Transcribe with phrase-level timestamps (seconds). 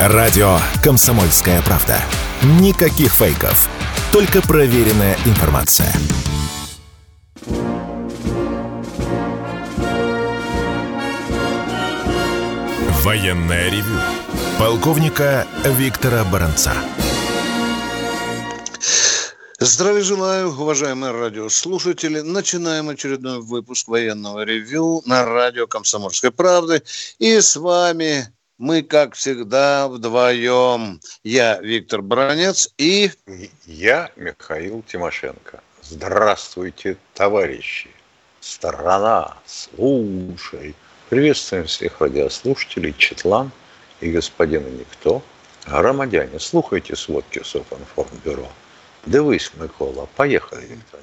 [0.00, 2.00] Радио «Комсомольская правда».
[2.60, 3.68] Никаких фейков.
[4.12, 5.92] Только проверенная информация.
[13.02, 13.98] Военная ревю.
[14.56, 16.74] Полковника Виктора Баранца.
[19.58, 22.20] Здравия желаю, уважаемые радиослушатели.
[22.20, 26.84] Начинаем очередной выпуск военного ревю на радио «Комсомольской правды».
[27.18, 28.28] И с вами
[28.58, 31.00] мы, как всегда, вдвоем.
[31.22, 33.10] Я Виктор Бронец и...
[33.64, 35.62] Я Михаил Тимошенко.
[35.82, 37.88] Здравствуйте, товарищи.
[38.40, 40.74] Страна, слушай.
[41.08, 43.50] Приветствуем всех радиослушателей Четлан
[44.00, 45.22] и господина Никто.
[45.66, 48.48] Громадяне, слухайте сводки Софинформбюро.
[49.06, 50.08] Дивись, Микола.
[50.16, 51.00] Поехали, Виктор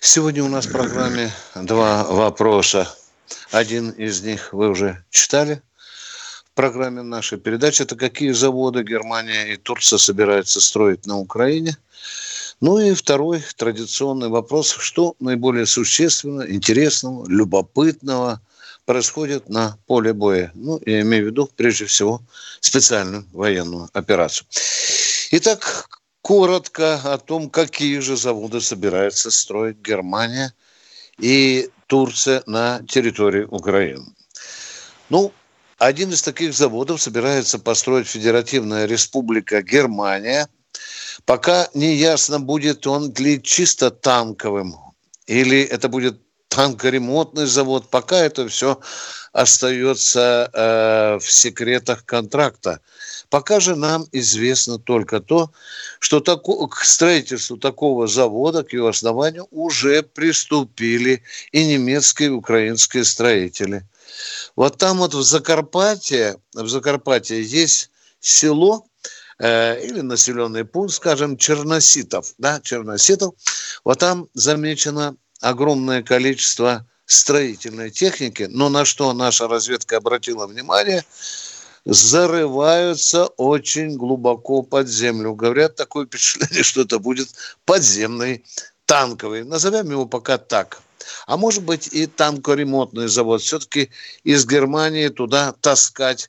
[0.00, 2.88] Сегодня у нас в программе два вопроса.
[3.50, 5.62] Один из них вы уже читали
[6.56, 7.82] программе нашей передачи.
[7.82, 11.76] Это какие заводы Германия и Турция собираются строить на Украине.
[12.60, 14.70] Ну и второй традиционный вопрос.
[14.72, 18.40] Что наиболее существенного, интересного, любопытного
[18.86, 20.50] происходит на поле боя?
[20.54, 22.22] Ну, я имею в виду, прежде всего,
[22.60, 24.48] специальную военную операцию.
[25.32, 25.88] Итак,
[26.22, 30.54] коротко о том, какие же заводы собирается строить Германия
[31.18, 34.06] и Турция на территории Украины.
[35.10, 35.32] Ну,
[35.78, 40.48] один из таких заводов собирается построить Федеративная Республика Германия.
[41.24, 44.76] Пока не ясно, будет он ли чисто танковым,
[45.26, 47.90] или это будет танкоремонтный завод.
[47.90, 48.80] Пока это все
[49.32, 52.80] остается э, в секретах контракта.
[53.28, 55.50] Пока же нам известно только то,
[55.98, 63.04] что тако, к строительству такого завода, к его основанию, уже приступили и немецкие, и украинские
[63.04, 63.84] строители.
[64.54, 68.86] Вот там вот в Закарпатье, в Закарпатье есть село,
[69.38, 73.34] э, или населенный пункт, скажем, Черноситов, да, Черноситов,
[73.84, 81.04] вот там замечено огромное количество строительной техники, но на что наша разведка обратила внимание–
[81.86, 85.34] зарываются очень глубоко под землю.
[85.34, 87.28] Говорят, такое впечатление, что это будет
[87.64, 88.44] подземный
[88.86, 89.44] танковый.
[89.44, 90.80] Назовем его пока так.
[91.26, 93.40] А может быть и танкоремонтный завод.
[93.40, 93.90] Все-таки
[94.24, 96.28] из Германии туда таскать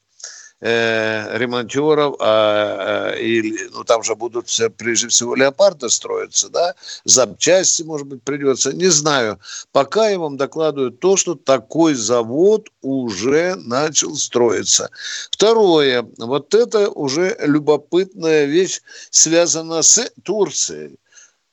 [0.62, 6.74] э, ремонтеров, а, а, и, ну, там же будут все, прежде всего леопарды строиться, да,
[7.04, 9.40] запчасти, может быть, придется, не знаю.
[9.72, 14.90] Пока я вам докладываю то, что такой завод уже начал строиться.
[15.32, 20.98] Второе, вот это уже любопытная вещь, связана с Турцией.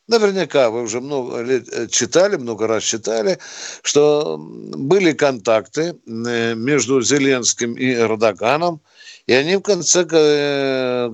[0.07, 3.39] Наверняка вы уже много лет э, читали, много раз читали,
[3.83, 8.81] что были контакты э, между Зеленским и Эрдоганом–
[9.27, 11.11] и они в конце э,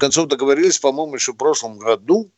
[0.00, 2.30] концов договорились, по-моему, еще в прошлом году,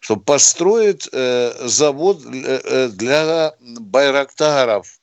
[0.00, 5.00] чтобы построить э, завод э, для байрактаров.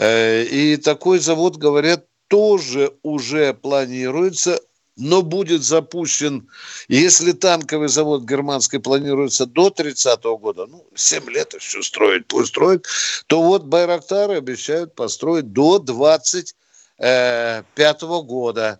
[0.00, 4.58] И такой завод, говорят, тоже уже планируется,
[4.96, 6.48] но будет запущен,
[6.88, 12.50] если танковый завод германский планируется до 30 -го года, ну, 7 лет еще строить, пусть
[12.50, 12.82] строить,
[13.26, 16.54] то вот Байрактары обещают построить до 20
[17.00, 18.78] пятого года.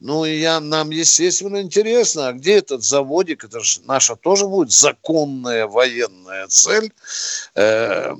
[0.00, 3.44] Ну, и я, нам, естественно, интересно, а где этот заводик?
[3.44, 6.90] Это же наша тоже будет законная военная цель.
[7.54, 8.14] Э,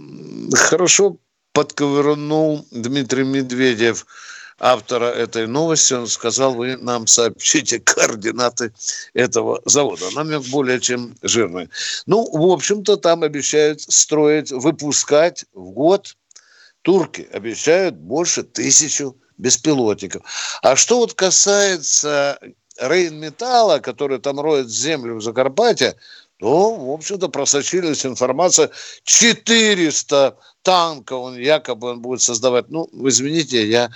[0.52, 1.16] хорошо
[1.52, 4.06] подковырнул Дмитрий Медведев,
[4.58, 5.94] автора этой новости.
[5.94, 8.74] Он сказал, вы нам сообщите координаты
[9.14, 10.10] этого завода.
[10.14, 11.70] Намек более чем жирный.
[12.04, 16.14] Ну, в общем-то, там обещают строить, выпускать в год.
[16.82, 20.22] Турки обещают больше тысячу беспилотников.
[20.62, 22.38] А что вот касается
[22.78, 25.96] Рейнметалла, который там роет землю в Закарпатье,
[26.38, 28.70] то, в общем-то, просочилась информация
[29.04, 32.70] 400 танка он якобы он будет создавать.
[32.70, 33.90] Ну, извините, я,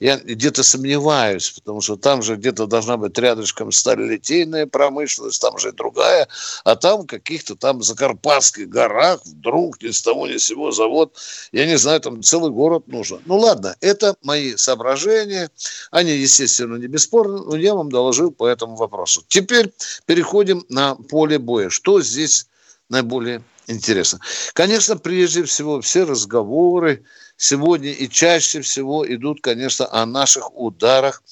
[0.00, 5.68] я где-то сомневаюсь, потому что там же где-то должна быть рядышком сталелитейная промышленность, там же
[5.68, 6.28] и другая,
[6.64, 11.16] а там каких-то там закарпатских горах вдруг ни с того ни с сего завод,
[11.52, 13.20] я не знаю, там целый город нужен.
[13.26, 15.50] Ну, ладно, это мои соображения,
[15.90, 19.24] они, естественно, не бесспорны, но я вам доложил по этому вопросу.
[19.28, 19.72] Теперь
[20.06, 21.70] переходим на поле боя.
[21.70, 22.46] Что здесь
[22.88, 24.18] наиболее интересно.
[24.54, 27.04] Конечно, прежде всего, все разговоры
[27.36, 31.22] сегодня и чаще всего идут, конечно, о наших ударах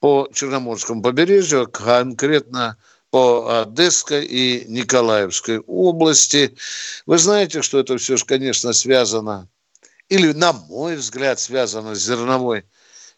[0.00, 2.76] по Черноморскому побережью, конкретно
[3.10, 6.54] по Одесской и Николаевской области.
[7.06, 9.48] Вы знаете, что это все же, конечно, связано,
[10.08, 12.64] или, на мой взгляд, связано с зерновой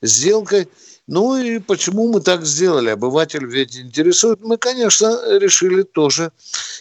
[0.02, 0.69] сделкой.
[1.06, 2.91] Ну и почему мы так сделали?
[2.91, 4.41] Обыватель ведь интересует.
[4.43, 6.32] Мы, конечно, решили тоже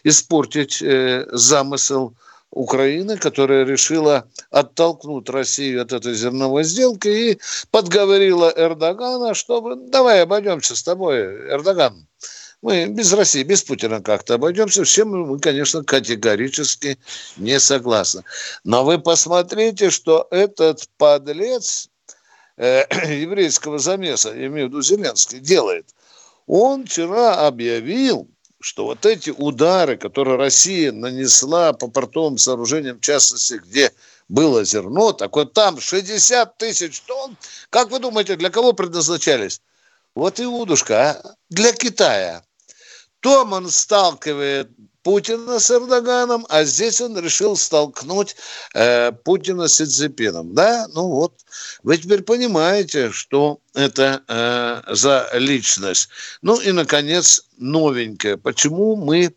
[0.03, 2.13] испортить э, замысел
[2.51, 7.39] Украины, которая решила оттолкнуть Россию от этой зерновой сделки и
[7.71, 11.19] подговорила Эрдогана, чтобы давай обойдемся с тобой,
[11.49, 12.07] Эрдоган.
[12.61, 14.83] Мы без России, без Путина как-то обойдемся.
[14.83, 16.97] Всем мы, конечно, категорически
[17.37, 18.23] не согласны.
[18.65, 21.89] Но вы посмотрите, что этот подлец
[22.59, 22.85] э,
[23.21, 25.87] еврейского замеса, я имею в виду Зеленский, делает.
[26.45, 28.27] Он вчера объявил,
[28.59, 33.91] что вот эти удары, которые Россия нанесла по портовым сооружениям, в частности, где
[34.27, 37.37] было зерно, так вот там 60 тысяч тонн,
[37.69, 39.61] как вы думаете, для кого предназначались?
[40.13, 41.35] Вот и удушка, а?
[41.49, 42.43] Для Китая.
[43.21, 44.69] Том он сталкивает
[45.09, 48.35] Путина с Эрдоганом, а здесь он решил столкнуть
[48.75, 50.53] э, Путина с Цзепином.
[50.53, 51.33] Да, ну вот,
[51.81, 56.09] вы теперь понимаете, что это э, за личность.
[56.43, 58.37] Ну и, наконец, новенькое.
[58.37, 59.33] Почему мы,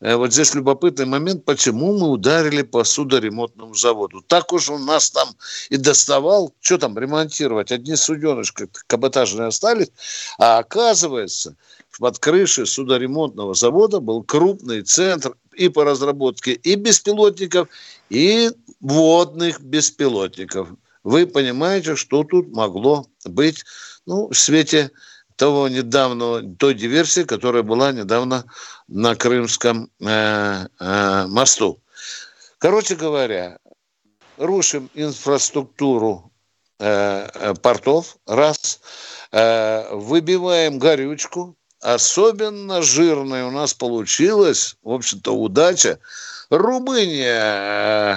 [0.00, 4.22] вот здесь любопытный момент, почему мы ударили по судоремонтному заводу.
[4.22, 5.28] Так уж он нас там
[5.70, 9.90] и доставал, что там ремонтировать, одни суденышки каботажные остались,
[10.38, 11.56] а оказывается–
[11.98, 17.68] под крышей судоремонтного завода был крупный центр и по разработке и беспилотников,
[18.10, 18.50] и
[18.80, 20.68] водных беспилотников.
[21.04, 23.64] Вы понимаете, что тут могло быть
[24.06, 24.90] ну, в свете
[25.36, 28.44] того недавнего, той диверсии, которая была недавно
[28.88, 31.80] на Крымском э, э, мосту.
[32.58, 33.58] Короче говоря,
[34.38, 36.32] рушим инфраструктуру
[36.78, 38.80] э, э портов, раз,
[39.32, 45.98] э, выбиваем горючку, особенно жирной у нас получилась, в общем-то, удача.
[46.48, 48.16] Румыния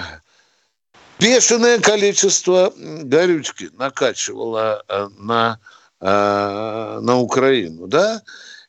[1.18, 5.58] бешеное количество горючки накачивала э, на,
[6.00, 8.22] на Украину, да?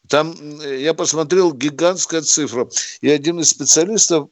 [0.10, 2.68] Там, я посмотрел, гигантская цифра.
[3.00, 4.28] И один из специалистов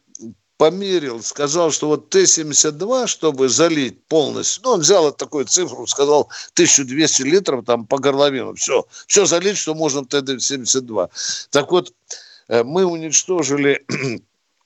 [0.60, 6.30] померил, сказал, что вот Т-72, чтобы залить полностью, ну, он взял вот такую цифру, сказал
[6.54, 11.10] 1200 литров там по горловину, все, все залить, что можно в Т-72.
[11.50, 11.94] Так вот,
[12.50, 13.86] э, мы уничтожили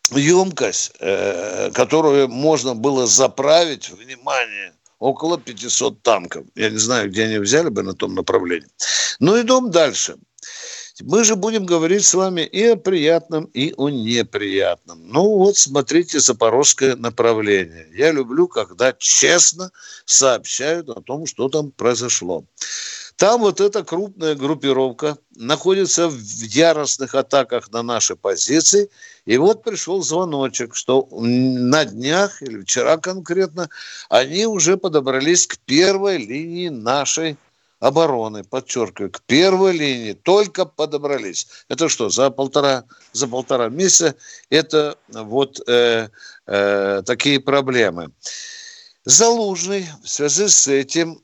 [0.10, 4.73] емкость, э, которую можно было заправить, внимание,
[5.04, 6.46] около 500 танков.
[6.56, 8.70] Я не знаю, где они взяли бы на том направлении.
[9.20, 10.16] Ну, идем дальше.
[11.02, 15.08] Мы же будем говорить с вами и о приятном, и о неприятном.
[15.08, 17.88] Ну вот, смотрите, запорожское направление.
[17.94, 19.72] Я люблю, когда честно
[20.06, 22.46] сообщают о том, что там произошло.
[23.24, 28.90] Там вот эта крупная группировка находится в яростных атаках на наши позиции.
[29.24, 33.70] И вот пришел звоночек, что на днях, или вчера конкретно,
[34.10, 37.38] они уже подобрались к первой линии нашей
[37.80, 41.48] обороны, подчеркиваю, к первой линии только подобрались.
[41.70, 42.84] Это что, за полтора,
[43.14, 44.16] за полтора месяца
[44.50, 46.10] это вот э,
[46.46, 48.12] э, такие проблемы.
[49.06, 51.23] Залужный в связи с этим,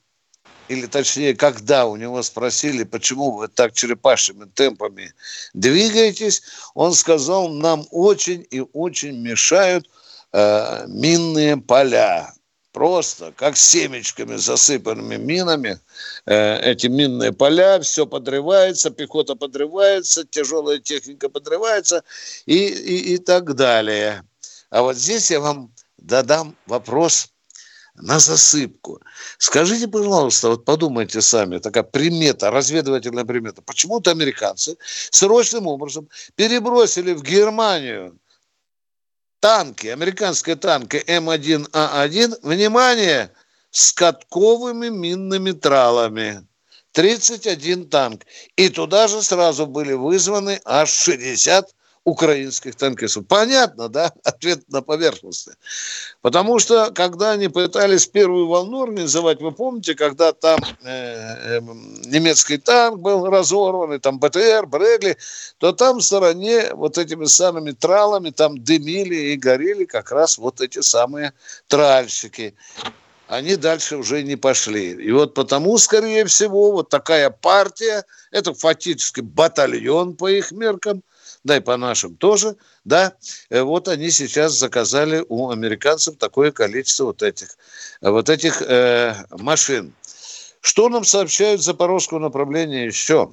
[0.69, 5.13] или точнее, когда у него спросили, почему вы так черепашьими темпами
[5.53, 6.43] двигаетесь,
[6.75, 9.89] он сказал, нам очень и очень мешают
[10.31, 12.33] э, минные поля
[12.71, 15.79] просто как семечками, засыпанными минами,
[16.27, 22.03] э, эти минные поля, все подрывается, пехота подрывается, тяжелая техника подрывается
[22.45, 24.23] и, и, и так далее.
[24.69, 27.29] А вот здесь я вам дадам вопрос
[28.01, 29.01] на засыпку.
[29.37, 33.61] Скажите, пожалуйста, вот подумайте сами, такая примета, разведывательная примета.
[33.61, 34.77] Почему-то американцы
[35.11, 38.17] срочным образом перебросили в Германию
[39.39, 43.31] танки, американские танки М1А1, внимание,
[43.71, 46.45] с катковыми минными тралами.
[46.93, 48.25] 31 танк.
[48.55, 51.69] И туда же сразу были вызваны аж 60
[52.09, 53.25] украинских танкистов.
[53.27, 54.11] Понятно, да?
[54.23, 55.51] Ответ на поверхности.
[56.21, 61.59] Потому что, когда они пытались первую волну организовать, вы помните, когда там э, э,
[62.05, 65.17] немецкий танк был разорван, там БТР, Брегли,
[65.57, 70.61] то там в стороне вот этими самыми тралами там дымили и горели как раз вот
[70.61, 71.33] эти самые
[71.67, 72.55] тральщики
[73.29, 74.91] они дальше уже не пошли.
[74.91, 81.03] И вот потому, скорее всего, вот такая партия, это фактически батальон по их меркам,
[81.43, 83.13] да и по нашим тоже, да,
[83.49, 87.57] э, вот они сейчас заказали у американцев такое количество вот этих,
[88.01, 89.93] вот этих э, машин.
[90.61, 93.31] Что нам сообщают запорожского направления еще?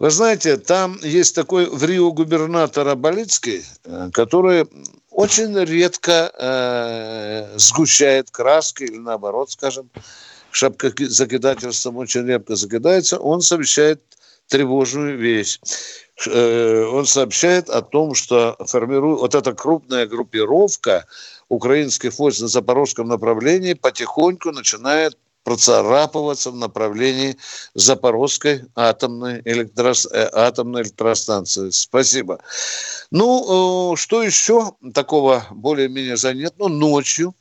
[0.00, 4.66] Вы знаете, там есть такой в Рио губернатор Абалицкий, э, который
[5.10, 9.90] очень редко э, сгущает краски или наоборот, скажем,
[10.50, 14.00] шапкозакидательством очень редко закидается, он сообщает
[14.48, 15.60] тревожную вещь.
[16.26, 21.06] Э, он сообщает о том, что формирует вот эта крупная группировка
[21.48, 27.36] украинских войск на запорожском направлении потихоньку начинает процарапываться в направлении
[27.74, 30.06] Запорожской атомной, электрос...
[30.10, 31.70] Э, атомной электростанции.
[31.70, 32.40] Спасибо.
[33.10, 36.68] Ну, э, что еще такого более-менее заметно?
[36.68, 37.34] Ночью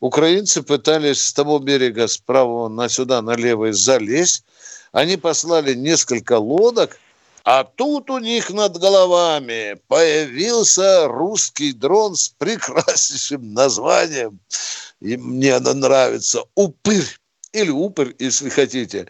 [0.00, 4.44] украинцы пытались с того берега справа на сюда, налево залезть.
[4.92, 6.98] Они послали несколько лодок,
[7.50, 14.38] а тут у них над головами появился русский дрон с прекраснейшим названием.
[15.00, 16.42] И мне оно нравится.
[16.54, 17.08] Упырь
[17.52, 19.06] или упырь, если хотите.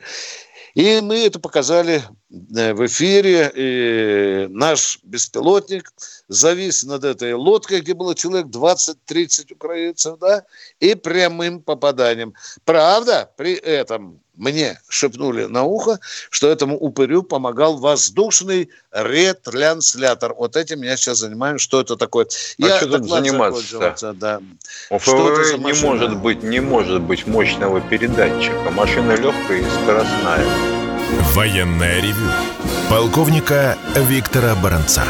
[0.75, 3.51] И мы это показали э, в эфире.
[3.57, 5.93] И наш беспилотник
[6.29, 10.45] завис над этой лодкой, где было человек 20-30 украинцев, да,
[10.79, 12.35] и прямым попаданием.
[12.65, 15.99] Правда, при этом мне шепнули на ухо,
[16.31, 20.35] что этому упырю помогал воздушный ретранслятор.
[20.35, 21.61] Вот этим я сейчас занимаюсь.
[21.61, 22.27] Что это такое?
[22.63, 24.15] А я что тут заниматься?
[24.15, 24.41] Да.
[24.91, 28.71] У ФВР не может быть, не может быть мощного передатчика.
[28.71, 30.45] Машина легкая и скоростная.
[31.35, 32.31] Военная ревю.
[32.89, 35.05] Полковника Виктора Баранца.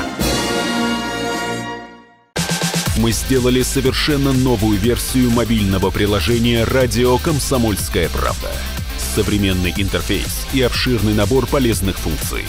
[2.96, 8.50] Мы сделали совершенно новую версию мобильного приложения «Радио Комсомольская правда»
[9.18, 12.44] современный интерфейс и обширный набор полезных функций.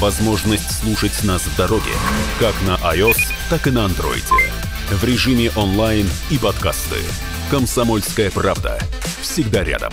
[0.00, 1.92] Возможность слушать нас в дороге,
[2.40, 4.24] как на iOS, так и на Android.
[4.90, 6.96] В режиме онлайн и подкасты.
[7.52, 8.80] «Комсомольская правда».
[9.22, 9.92] Всегда рядом.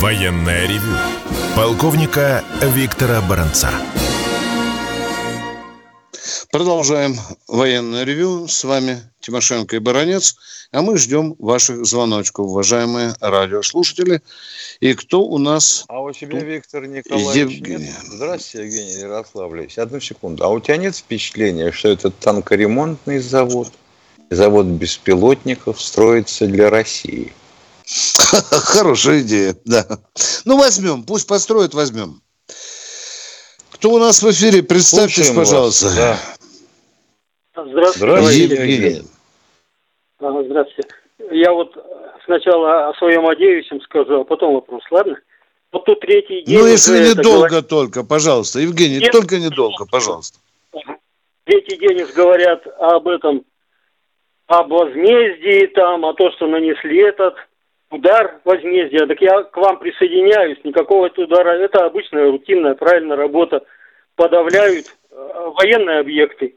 [0.00, 0.96] Военная ревю.
[1.54, 3.70] Полковника Виктора Баранца.
[6.50, 7.16] Продолжаем
[7.46, 8.48] военное ревю.
[8.48, 10.36] С вами Тимошенко и Баранец.
[10.70, 14.22] А мы ждем ваших звоночков, уважаемые радиослушатели.
[14.80, 15.84] И кто у нас?
[15.88, 17.84] А у тебя, Виктор Николаевич, Евгений.
[17.84, 17.94] Нет?
[18.04, 19.78] Здравствуйте, Евгений Ярославович.
[19.78, 20.44] Одну секунду.
[20.44, 23.72] А у тебя нет впечатления, что это танкоремонтный завод,
[24.30, 27.32] завод беспилотников строится для России?
[27.86, 29.86] Хорошая идея, да.
[30.44, 31.04] Ну, возьмем.
[31.04, 32.20] Пусть построят, возьмем.
[33.78, 34.64] Кто у нас в эфире?
[34.64, 35.86] Представьтесь, Слушаем пожалуйста.
[35.86, 36.16] Вас, да.
[37.64, 37.98] Здравствуйте.
[37.98, 39.02] Здравствуйте, Евгений.
[40.18, 40.88] Здравствуйте.
[41.30, 41.76] Я вот
[42.24, 45.16] сначала о своем одеющем скажу, а потом вопрос, ладно?
[45.70, 46.58] Вот тут третий день...
[46.58, 47.68] Ну, если недолго говорит...
[47.68, 48.58] только, пожалуйста.
[48.58, 50.40] Евгений, Нет, только недолго, пожалуйста.
[51.44, 53.44] Третий день уж говорят об этом,
[54.48, 57.34] об возмездии там, о том, что нанесли этот
[57.90, 59.06] удар возмездия.
[59.06, 60.58] Так я к вам присоединяюсь.
[60.64, 61.50] Никакого удара.
[61.58, 63.64] Это обычная рутинная, правильная работа.
[64.16, 66.54] Подавляют э, военные объекты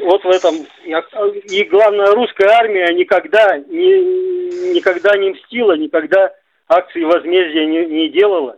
[0.00, 6.32] вот в этом и главное русская армия никогда не никогда не мстила, никогда
[6.68, 8.56] акции возмездия не, не делала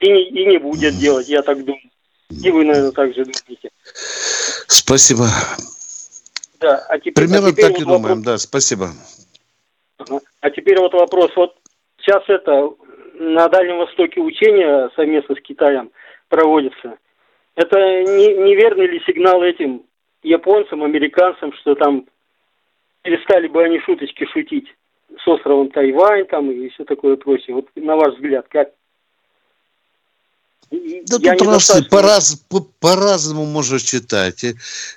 [0.00, 1.90] и не, и не будет делать, я так думаю.
[2.30, 3.70] И вы, наверное, так же думаете.
[4.66, 5.26] Спасибо.
[6.60, 8.00] Да, а теперь, Примерно а теперь так вот и вопрос...
[8.00, 8.88] думаем, да, спасибо.
[10.42, 11.30] А теперь вот вопрос.
[11.36, 11.54] Вот
[11.98, 12.70] сейчас это
[13.14, 15.92] на Дальнем Востоке учения совместно с Китаем
[16.28, 16.98] проводятся.
[17.54, 19.84] Это не, неверный ли сигнал этим
[20.22, 22.06] японцам, американцам, что там
[23.02, 24.66] перестали бы они шуточки шутить
[25.22, 27.54] с островом Тайвань там и все такое прочее.
[27.54, 28.72] Вот на ваш взгляд, как?
[31.06, 34.44] Да Я тут раз, по, раз, по, по-разному можно читать.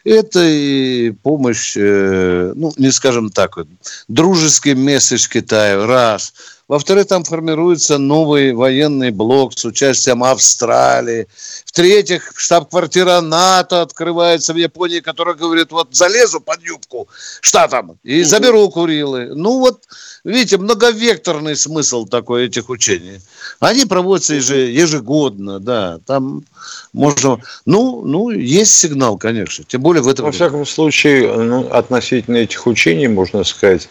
[0.06, 3.68] Это и помощь, э, ну, не скажем так, вот,
[4.08, 6.34] дружеский месседж Китаю, раз–
[6.68, 11.28] во-вторых, там формируется новый военный блок с участием Австралии.
[11.66, 17.08] В-третьих, штаб-квартира НАТО открывается в Японии, которая говорит, вот залезу под юбку
[17.42, 19.36] штатам и заберу Курилы.
[19.36, 19.84] Ну вот,
[20.26, 23.22] видите, многовекторный смысл такой этих учений.
[23.60, 26.44] Они проводятся ежегодно, да, там
[26.92, 27.40] можно...
[27.66, 30.26] Ну, ну, есть сигнал, конечно, тем более в этом...
[30.26, 33.88] Во всяком случае, ну, относительно этих учений, можно сказать,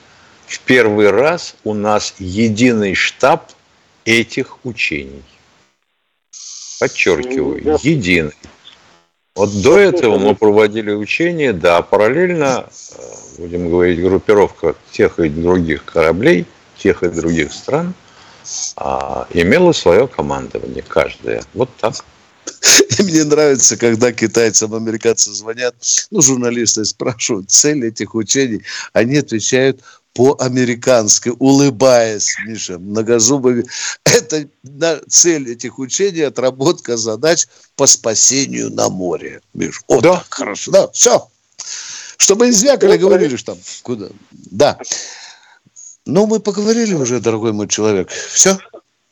[0.46, 3.50] в первый раз у нас единый штаб
[4.04, 5.22] этих учений.
[6.80, 8.34] Подчеркиваю, единый.
[9.34, 13.02] Вот до этого мы проводили учения, да, параллельно, э,
[13.38, 16.46] будем говорить, группировка тех и других кораблей,
[16.78, 17.94] тех и других стран
[18.76, 21.42] а, имела свое командование, каждая.
[21.52, 21.94] Вот так.
[22.98, 25.74] И мне нравится, когда китайцам, американцы звонят,
[26.10, 29.80] ну, журналисты спрашивают цель этих учений, они отвечают
[30.14, 33.64] по-американски, улыбаясь, Миша, многозубыми.
[34.04, 34.48] Это
[35.08, 39.40] цель этих учений, отработка задач по спасению на море.
[39.54, 40.16] Миш, вот да.
[40.16, 40.70] так, хорошо.
[40.70, 41.28] Да, все.
[42.16, 44.08] Чтобы не звякали, говорили, что там куда.
[44.30, 44.78] Да.
[46.06, 48.08] Ну, мы поговорили уже, дорогой мой человек.
[48.10, 48.56] Все?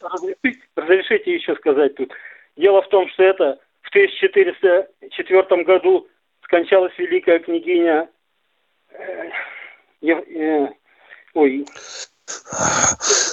[0.00, 2.12] Разрешите, разрешите еще сказать тут.
[2.56, 6.06] Дело в том, что это в 1404 году
[6.44, 8.08] скончалась великая княгиня
[8.90, 9.30] э,
[10.02, 10.68] э,
[11.34, 11.66] ой.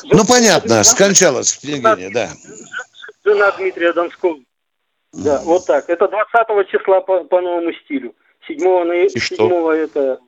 [0.04, 2.30] Ну, понятно, скончалась княгиня, да.
[3.26, 4.40] Жена Дмитрия Донского.
[5.12, 5.90] Да, вот так.
[5.90, 8.16] Это 20 числа по, по новому стилю.
[8.48, 9.06] 7 ноября.
[9.14, 9.74] И что?
[9.74, 10.20] это...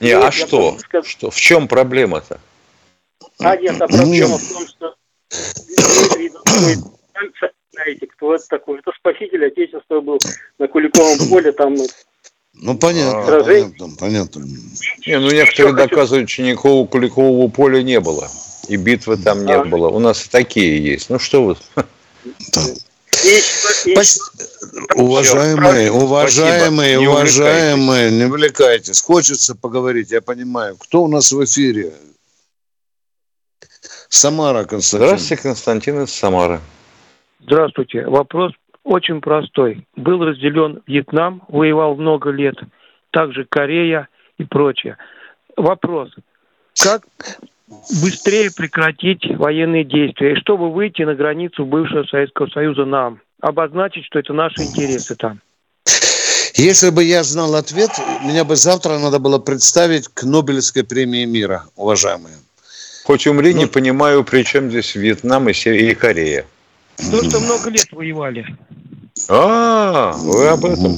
[0.00, 0.78] Не, а что?
[1.04, 1.30] что?
[1.30, 2.40] В чем проблема-то?
[3.40, 4.94] А нет, а проблема в том, что
[5.30, 6.30] Дмитрий
[7.14, 8.78] Донской знаете, кто это такой?
[8.78, 10.18] Это спаситель Отечества был
[10.58, 11.74] на Куликовом поле, там
[12.54, 14.44] ну, понятно, а, понятно, понятно.
[15.06, 18.28] Не, ну, некоторые доказывают, что никакого Куликового поля не было.
[18.68, 19.88] И битвы там не было.
[19.88, 21.10] У нас и такие есть.
[21.10, 21.56] Ну, что вы...
[22.52, 22.62] Да.
[24.94, 29.00] Уважаемые, уважаемые, не уважаемые, не увлекайтесь.
[29.00, 30.76] Хочется поговорить, я понимаю.
[30.76, 31.92] Кто у нас в эфире?
[34.08, 35.08] Самара, Константин.
[35.08, 36.60] Здравствуйте, Константин из Самары.
[37.44, 38.06] Здравствуйте.
[38.06, 38.52] Вопрос
[38.84, 39.86] очень простой.
[39.96, 42.56] Был разделен Вьетнам, воевал много лет,
[43.10, 44.08] также Корея
[44.38, 44.96] и прочее.
[45.56, 46.10] Вопрос.
[46.80, 47.02] Как
[48.02, 54.18] быстрее прекратить военные действия, и чтобы выйти на границу бывшего Советского Союза нам, обозначить, что
[54.18, 55.40] это наши интересы там?
[56.54, 57.90] Если бы я знал ответ,
[58.24, 62.34] меня бы завтра надо было представить к Нобелевской премии мира, уважаемые.
[63.04, 66.46] Хоть умри, ну, не понимаю, при чем здесь Вьетнам и, и Корея.
[67.10, 68.46] То, что много лет воевали.
[69.28, 70.92] А, вы об этом.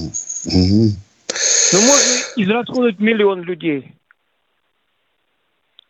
[0.44, 3.92] Ну, можно израсходовать миллион людей.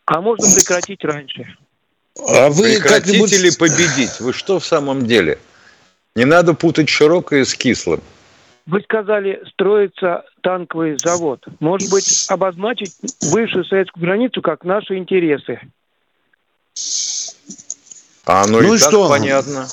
[0.06, 1.56] А можно прекратить раньше.
[2.16, 4.20] А вы Прекратить или победить?
[4.20, 5.38] Вы что в самом деле?
[6.14, 8.00] Не надо путать широкое с кислым.
[8.66, 11.44] Вы сказали, строится танковый завод.
[11.60, 12.94] Может быть, обозначить
[13.32, 15.60] бывшую советскую границу как наши интересы?
[18.26, 19.08] А ну, ну и, и так что?
[19.08, 19.66] понятно.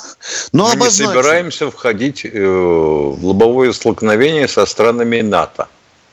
[0.51, 1.05] Ну, Мы обозначим.
[1.05, 5.67] не собираемся входить э, в лобовое столкновение со странами НАТО.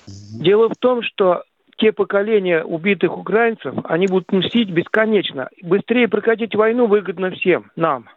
[0.06, 1.42] Дело в том, что
[1.78, 5.48] те поколения убитых украинцев, они будут мстить бесконечно.
[5.62, 8.08] Быстрее прекратить войну выгодно всем, нам.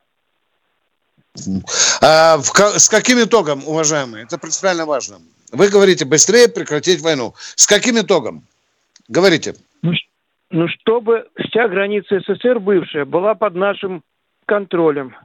[2.02, 4.26] А в, с каким итогом, уважаемые?
[4.26, 5.18] Это принципиально важно.
[5.52, 7.34] Вы говорите, быстрее прекратить войну.
[7.56, 8.44] С каким итогом?
[9.08, 9.56] Говорите.
[9.82, 9.94] Ну,
[10.50, 14.04] ну чтобы вся граница СССР бывшая была под нашим
[14.52, 15.16] контролем.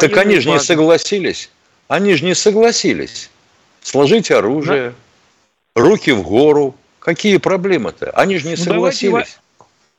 [0.00, 1.50] Так они же не согласились.
[1.88, 3.30] Они же не согласились.
[3.82, 4.94] Сложить оружие,
[5.74, 5.82] да.
[5.82, 6.74] руки в гору.
[6.98, 8.10] Какие проблемы-то?
[8.12, 9.12] Они же не согласились.
[9.12, 9.36] Давайте,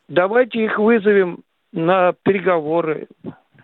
[0.08, 3.08] давайте их вызовем на переговоры.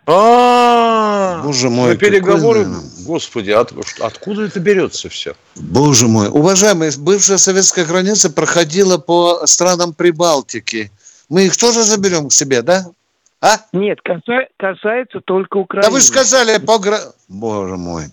[0.06, 2.68] А, Боже мой, на переговоры,
[3.06, 5.34] господи, от, откуда это берется все?
[5.56, 10.92] Боже мой, уважаемые, бывшая советская граница проходила по странам Прибалтики.
[11.30, 12.86] Мы их тоже заберем к себе, да?
[13.42, 13.58] А?
[13.72, 14.48] Нет, каса...
[14.58, 15.88] касается только Украины.
[15.88, 16.78] Да вы сказали по
[17.30, 18.06] Боже мой.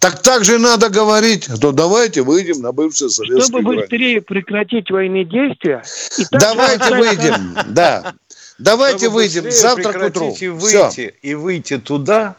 [0.00, 1.48] Так так же надо говорить.
[1.60, 5.82] То давайте выйдем на бывший советский Чтобы быстрее прекратить военные действия.
[6.32, 8.14] Давайте выйдем, да.
[8.58, 10.36] Давайте Чтобы выйдем завтра к утру.
[10.40, 11.12] И выйти, Все.
[11.22, 12.34] и выйти туда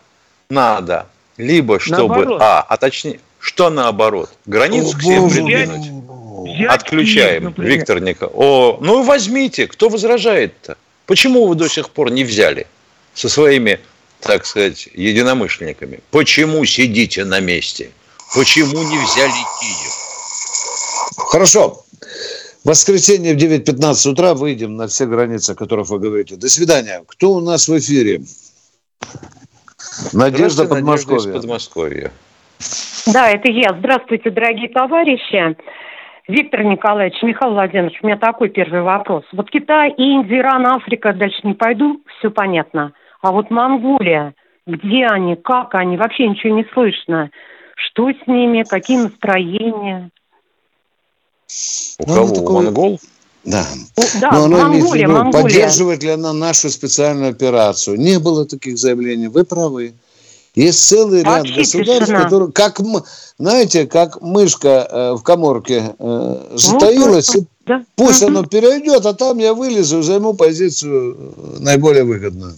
[0.50, 1.08] надо.
[1.38, 2.16] Либо чтобы...
[2.16, 2.42] Наоборот.
[2.42, 4.30] А, а точнее, что наоборот?
[4.46, 6.68] Границу О, всем придвинуть.
[6.70, 8.38] Отключаем, Виктор Николаевич.
[8.38, 10.78] О, ну возьмите, кто возражает-то?
[11.12, 12.68] Почему вы до сих пор не взяли
[13.14, 13.82] со своими,
[14.22, 16.00] так сказать, единомышленниками?
[16.10, 17.92] Почему сидите на месте?
[18.34, 19.94] Почему не взяли Киев?
[21.18, 21.84] Хорошо.
[22.64, 26.38] В воскресенье в 9.15 утра выйдем на все границы, о которых вы говорите.
[26.38, 27.04] До свидания.
[27.06, 28.22] Кто у нас в эфире?
[30.14, 31.34] Надежда Подмосковья.
[31.34, 32.12] Подмосковья.
[33.08, 33.76] Да, это я.
[33.78, 35.58] Здравствуйте, дорогие товарищи.
[36.32, 39.26] Виктор Николаевич, Михаил Владимирович, у меня такой первый вопрос.
[39.34, 42.94] Вот Китай, Индия, Иран, Африка, дальше не пойду, все понятно.
[43.22, 44.34] А вот Монголия,
[44.66, 47.32] где они, как они, вообще ничего не слышно.
[47.76, 50.10] Что с ними, какие настроения?
[52.00, 52.34] У ну, кого?
[52.34, 52.60] Такого...
[52.60, 53.00] У монгол?
[53.44, 53.66] Да.
[54.22, 55.44] да, Но она Монголия, виду, Монголия.
[55.44, 58.00] Поддерживает ли она нашу специальную операцию?
[58.00, 59.28] Не было таких заявлений.
[59.28, 59.96] Вы правы.
[60.56, 62.24] Есть целый ряд государств, тишина.
[62.24, 62.82] которые, как,
[63.40, 67.86] знаете, как мышка э, в коморке э, затаилась, вот, да.
[67.96, 68.32] пусть угу.
[68.32, 72.56] оно перейдет, а там я вылезу, займу позицию э, наиболее выгодную.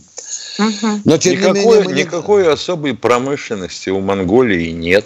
[0.57, 1.01] Угу.
[1.05, 5.05] Но тем никакой, не менее, мы никакой особой промышленности у Монголии нет.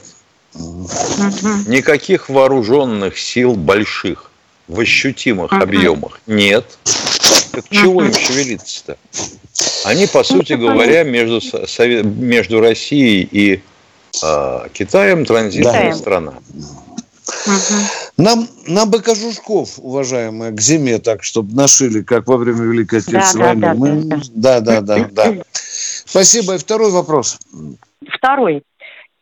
[0.53, 1.67] Угу.
[1.67, 4.31] Никаких вооруженных сил больших
[4.69, 5.61] в ощутимых угу.
[5.61, 6.77] объемах нет.
[7.57, 8.97] Так чего им шевелиться-то?
[9.83, 11.41] Они, по сути говоря, между,
[12.03, 13.63] между Россией и
[14.23, 15.95] э, Китаем транзитная да.
[15.95, 16.33] страна.
[18.15, 23.55] Нам, нам бы кожушков, уважаемые, к зиме так, чтобы нашили, как во время Великой Отечественной
[23.55, 24.21] да, войны.
[24.35, 25.43] Да, да, да, да, да.
[25.51, 26.53] Спасибо.
[26.53, 27.39] И второй вопрос.
[28.07, 28.61] Второй.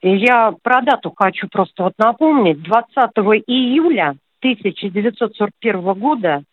[0.02, 2.62] Я про дату хочу просто вот напомнить.
[2.64, 2.96] 20
[3.48, 6.44] июля 1941 года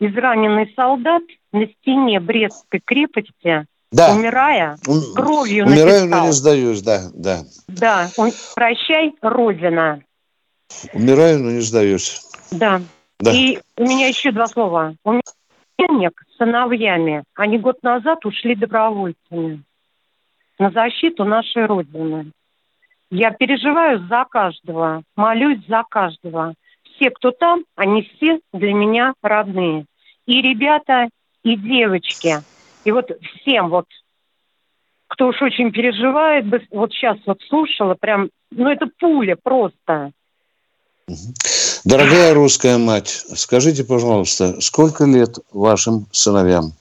[0.00, 4.12] израненный солдат на стене Брестской крепости, да.
[4.14, 4.76] умирая,
[5.14, 6.20] кровью Умираю, написал.
[6.20, 7.40] но не сдаюсь, да, да.
[7.68, 10.02] Да, он, прощай, Родина.
[10.92, 12.22] Умираю, но не сдаюсь.
[12.50, 12.80] Да.
[13.20, 13.32] Да.
[13.32, 14.94] И у меня еще два слова.
[15.04, 19.62] У меня с сыновьями, они год назад ушли добровольцами
[20.58, 22.32] на защиту нашей Родины.
[23.10, 26.54] Я переживаю за каждого, молюсь за каждого.
[27.00, 29.86] Все, кто там, они все для меня родные.
[30.26, 31.08] И ребята,
[31.42, 32.42] и девочки.
[32.84, 33.10] И вот
[33.40, 33.86] всем вот,
[35.08, 40.10] кто уж очень переживает, вот сейчас вот слушала, прям, ну это пуля просто.
[41.84, 46.72] Дорогая русская мать, скажите, пожалуйста, сколько лет вашим сыновьям?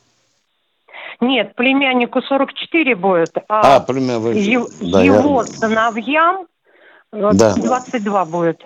[1.22, 4.34] Нет, племяннику 44 будет, А, а, племя вы...
[4.34, 6.46] е- да, я- его сыновьям
[7.14, 7.56] э, Да.
[7.56, 8.62] 22 будет.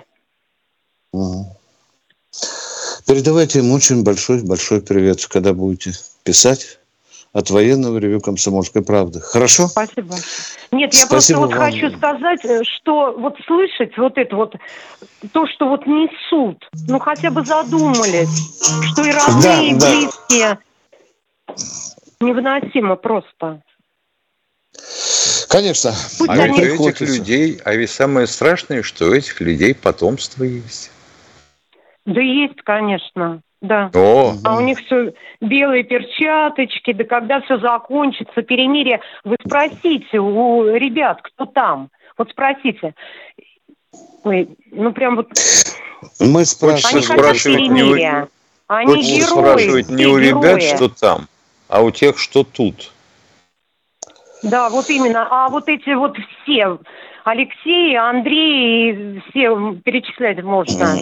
[3.06, 5.92] Передавайте им очень большой-большой привет, когда будете
[6.24, 6.80] писать
[7.34, 9.20] от военного ревю «Комсомольской правды».
[9.20, 9.68] Хорошо?
[9.68, 10.16] Спасибо.
[10.72, 11.72] Нет, я Спасибо просто вот вам.
[11.72, 14.56] хочу сказать, э, что вот слышать вот это вот,
[15.32, 19.90] то, что вот несут, ну хотя бы задумались, что и родные, и да.
[19.90, 20.60] близкие,
[22.20, 23.62] невыносимо просто.
[25.50, 25.94] Конечно.
[26.18, 29.76] Пусть А они- ведь у этих людей, а ведь самое страшное, что у этих людей
[29.76, 30.90] потомство есть.
[32.06, 33.90] Да есть, конечно, да.
[33.94, 39.00] О, А у них все белые перчаточки, да когда все закончится, перемирие.
[39.24, 41.90] Вы спросите у ребят, кто там.
[42.18, 42.94] Вот спросите.
[44.24, 45.30] Ой, ну прям вот
[46.20, 47.04] Мы они спрашиваем.
[47.04, 48.28] Хотят спрашивать не у-.
[48.68, 50.76] Они хочется герои, спрашивать не у ребят, герои.
[50.76, 51.28] что там,
[51.68, 52.92] а у тех, что тут.
[54.42, 55.28] Да, вот именно.
[55.30, 56.80] А вот эти вот все,
[57.24, 60.98] Алексей, Андрей, все перечислять можно.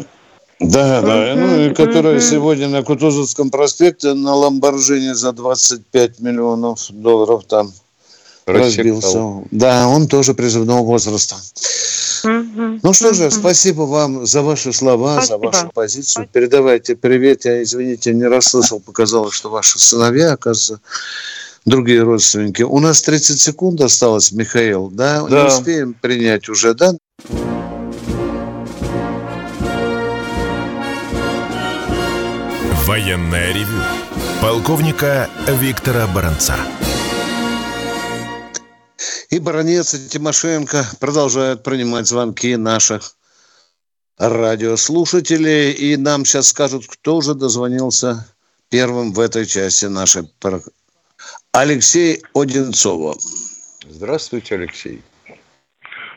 [0.62, 1.34] Да, да.
[1.36, 7.72] Ну, и которая сегодня на Кутузовском проспекте на Ламборджини за 25 миллионов долларов там
[8.46, 8.94] Рассекал.
[8.94, 9.48] разбился.
[9.52, 11.36] Да, он тоже призывного возраста.
[12.24, 15.46] Ну что же, спасибо вам за ваши слова, за Спасибо.
[15.48, 16.30] вашу позицию.
[16.32, 17.46] Передавайте привет.
[17.46, 18.80] Я, извините, не расслышал.
[18.80, 20.80] Показалось, что ваши сыновья, оказывается,
[21.66, 22.62] другие родственники.
[22.62, 25.22] У нас 30 секунд осталось, Михаил, да?
[25.24, 25.48] Не Да.
[25.48, 26.94] успеем принять уже, да?
[32.92, 33.82] Военное ревю
[34.42, 36.56] полковника Виктора Баранца.
[39.30, 43.16] И Баранец, и Тимошенко продолжают принимать звонки наших
[44.20, 45.72] радиослушателей.
[45.72, 48.26] И нам сейчас скажут, кто же дозвонился
[48.70, 50.24] первым в этой части нашей...
[51.54, 53.16] Алексей Одинцова.
[53.88, 55.02] Здравствуйте, Алексей.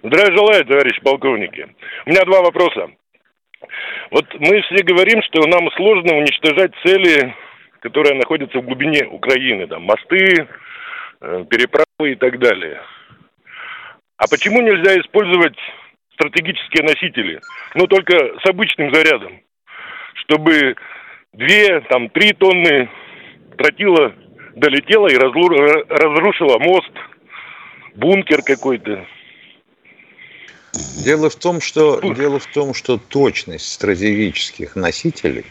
[0.02, 1.72] Здравия желаю, товарищ полковники.
[2.04, 2.90] У меня два вопроса.
[4.14, 7.34] Вот мы все говорим, что нам сложно уничтожать цели,
[7.80, 10.46] которые находятся в глубине Украины, там мосты,
[11.20, 12.80] э, переправы и так далее.
[14.16, 15.56] А почему нельзя использовать
[16.12, 17.40] стратегические носители,
[17.74, 19.40] но только с обычным зарядом,
[20.22, 20.76] чтобы
[21.32, 22.88] две, там, три тонны
[23.58, 24.14] тротила
[24.54, 26.92] долетела и разрушила мост,
[27.96, 29.04] бункер какой-то.
[31.04, 35.46] Дело в том, что дело в том, что точность стратегических носителей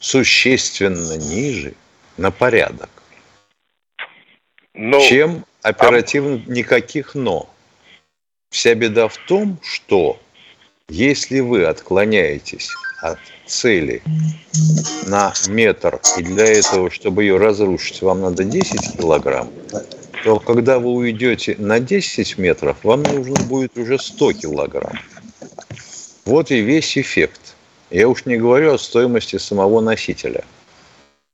[0.00, 1.74] существенно ниже
[2.16, 2.90] на порядок,
[4.74, 7.48] Но чем оперативно никаких но.
[8.50, 10.20] Вся беда в том, что
[10.88, 14.02] если вы отклоняетесь от цели
[15.06, 19.50] на метр, и для этого, чтобы ее разрушить, вам надо 10 килограмм,
[20.24, 24.98] то когда вы уйдете на 10 метров, вам нужно будет уже 100 килограмм.
[26.24, 27.54] Вот и весь эффект.
[27.90, 30.44] Я уж не говорю о стоимости самого носителя.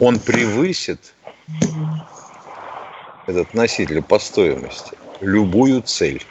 [0.01, 1.15] Он превысит
[3.29, 6.25] этот носитель по стоимости любую цель.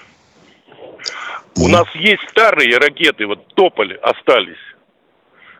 [1.56, 4.58] у нас есть старые ракеты, вот Тополь остались,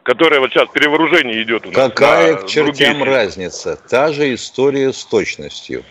[0.04, 1.76] которые вот сейчас перевооружение идет у нас.
[1.76, 3.16] Какая к чертям другие.
[3.16, 3.78] разница?
[3.78, 5.86] Та же история с точностью.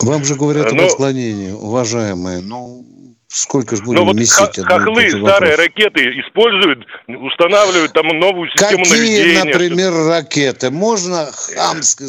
[0.00, 2.40] Вам же говорят Э, об ну- отклонении, уважаемые.
[2.40, 2.84] Ну,
[3.28, 4.62] сколько же будем Но вот месить хохлы,
[5.10, 5.56] старые вопрос?
[5.58, 9.44] ракеты используют, устанавливают там новую систему Какие, наведения.
[9.44, 10.70] например, ракеты?
[10.70, 12.04] Можно хамски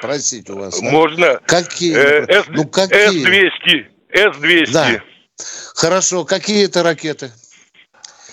[0.00, 0.78] спросить у вас?
[0.80, 0.84] а?
[0.84, 1.96] Можно Какие?
[1.96, 3.24] э, С- ну, какие?
[3.24, 4.72] С-200, С-200.
[4.72, 5.02] Да.
[5.74, 7.30] Хорошо, какие это ракеты?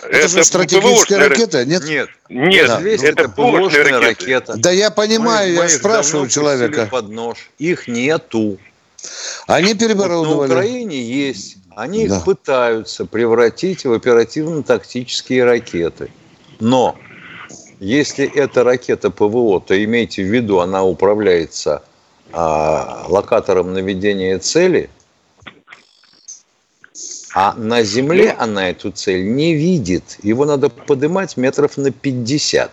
[0.01, 1.83] Это, же стратегическая ПВОшная ракета, нет?
[1.85, 2.09] Нет.
[2.29, 2.79] Нет, Да.
[2.81, 3.99] Это это ПВОшная ракета.
[4.01, 4.53] ракета.
[4.57, 6.87] Да я понимаю, Мы- я мы спрашиваю человека.
[6.91, 7.37] под нож.
[7.57, 8.59] Их нету.
[9.47, 10.55] Они Вот на.
[10.55, 11.57] Украине есть.
[11.75, 12.17] Они Да.
[12.17, 16.09] их пытаются превратить в оперативно-тактические ракеты.
[16.59, 16.95] Но
[17.79, 21.83] если это ракета ПВО, то имейте в виду, она управляется
[22.31, 24.89] а, локатором наведения цели,
[27.33, 30.17] а на Земле она эту цель не видит.
[30.23, 32.71] Его надо поднимать метров на 50.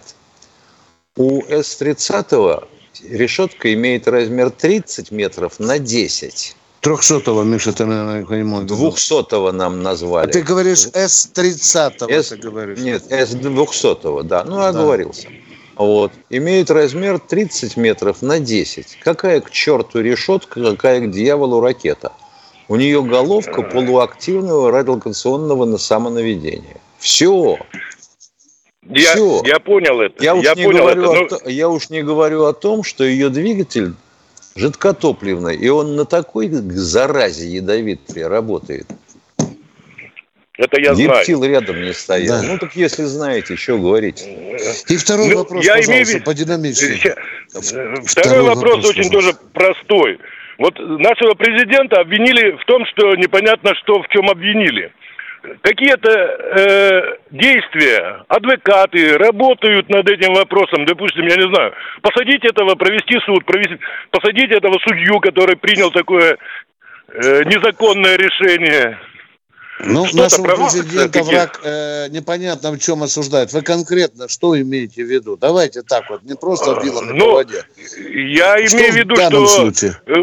[1.17, 2.69] У С-30
[3.09, 6.57] решетка имеет размер 30 метров на 10.
[6.83, 8.67] 300-го, Миша, ты, наверное, понимаешь.
[8.67, 10.33] 200 нам назвали.
[10.33, 12.79] Ты говоришь С-30, С- ты говоришь.
[12.79, 14.45] Нет, С-200, да.
[14.45, 14.69] Ну, Да.
[14.69, 15.29] оговорился.
[15.77, 16.13] Вот.
[16.29, 18.99] Имеет размер 30 метров на 10.
[19.03, 22.13] Какая к черту решетка, какая к дьяволу ракета?
[22.69, 26.77] У нее головка полуактивного радиолокационного на самонаведения.
[26.99, 27.59] Все.
[28.89, 29.43] Я, Всё.
[29.45, 30.23] я понял это.
[30.23, 31.11] Я уж, не понял говорю это.
[31.11, 33.93] о но- то- я уж не говорю о том, что ее двигатель
[34.57, 38.87] жидкотопливный, и он на такой заразе ядовитой работает.
[40.59, 41.11] Это я знаю.
[41.21, 42.43] Гептил рядом не стоял.
[42.43, 42.47] Да.
[42.47, 44.23] Ну так если знаете, что говорить.
[44.89, 46.97] И второй Ну, вопрос, я имею в пожалуйста, виду- подинамичнее.
[46.97, 47.15] Ща-
[47.61, 49.11] Второй, Второй вопрос, вопрос, очень пожалуйста.
[49.11, 50.19] тоже простой.
[50.59, 54.93] Вот нашего президента обвинили в том, что непонятно, что в чем обвинили.
[55.63, 63.19] Какие-то э, действия, адвокаты работают над этим вопросом, допустим, я не знаю, посадить этого, провести
[63.27, 63.79] суд, провести,
[64.11, 66.39] посадить этого судью, который принял такое
[67.09, 68.99] э, незаконное решение.
[69.81, 73.53] Ну, Что-то нашего президента враг э, непонятно в чем осуждает.
[73.53, 75.37] Вы конкретно что имеете в виду?
[75.37, 77.65] Давайте так вот, не просто вилами Ну, по воде.
[78.15, 79.97] Я Что имею в виду, что, случае?
[80.07, 80.15] э,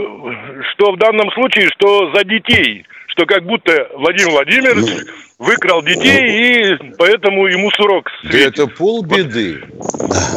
[0.71, 2.85] что в данном случае, что за детей,
[3.19, 5.05] что как будто Владимир Владимирович
[5.39, 8.53] выкрал детей, и поэтому ему срок Да светит.
[8.59, 9.61] это полбеды.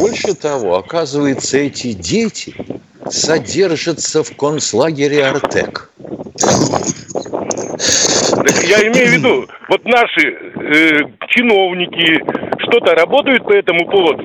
[0.00, 2.54] Больше того, оказывается, эти дети
[3.08, 5.90] содержатся в концлагере Артек.
[8.46, 12.20] Так Я имею в виду, вот наши э, чиновники
[12.64, 14.22] что-то работают по этому поводу.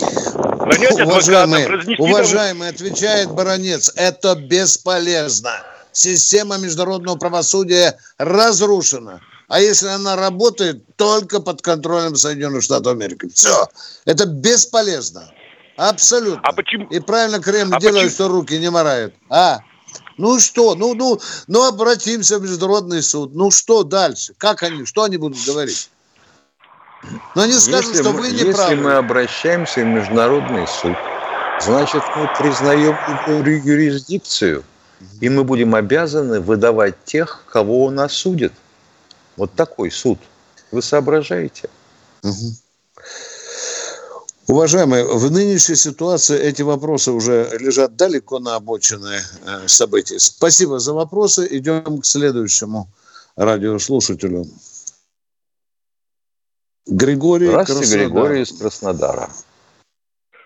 [0.65, 5.52] Нанять адвокатов, Уважаемый, там- уважаемый, отвечает баронец, это бесполезно.
[5.98, 9.20] Система международного правосудия разрушена.
[9.48, 13.28] А если она работает только под контролем Соединенных Штатов Америки.
[13.34, 13.68] Все.
[14.06, 15.32] Это бесполезно.
[15.76, 16.42] Абсолютно.
[16.44, 16.86] А почему?
[16.90, 18.14] И правильно Кремль А делает, почему?
[18.14, 19.16] что руки не морают.
[19.32, 19.60] А?
[20.20, 20.76] Ну что?
[20.76, 23.34] Ну, ну, ну обратимся в Международный суд.
[23.34, 24.36] Ну что дальше?
[24.38, 24.86] Как они?
[24.86, 25.90] Что они будут говорить?
[27.34, 28.76] Но они скажут, Если что мы- вы не Если правы.
[28.76, 30.96] мы обращаемся в Международный суд,
[31.60, 32.96] значит, мы признаем
[33.28, 34.64] его юрисдикцию,
[35.22, 38.54] и мы будем обязаны выдавать тех, кого он осудит.
[39.36, 40.20] Вот такой суд.
[40.72, 41.70] Вы соображаете?
[44.48, 50.20] Уважаемые, в нынешней ситуации эти вопросы уже лежат далеко на обочине э, событий.
[50.20, 51.46] Спасибо за вопросы.
[51.52, 52.88] Идем к следующему
[53.36, 54.46] радиослушателю.
[56.88, 58.08] Григорий Здравствуйте, Краснодар.
[58.08, 59.30] Григорий из Краснодара.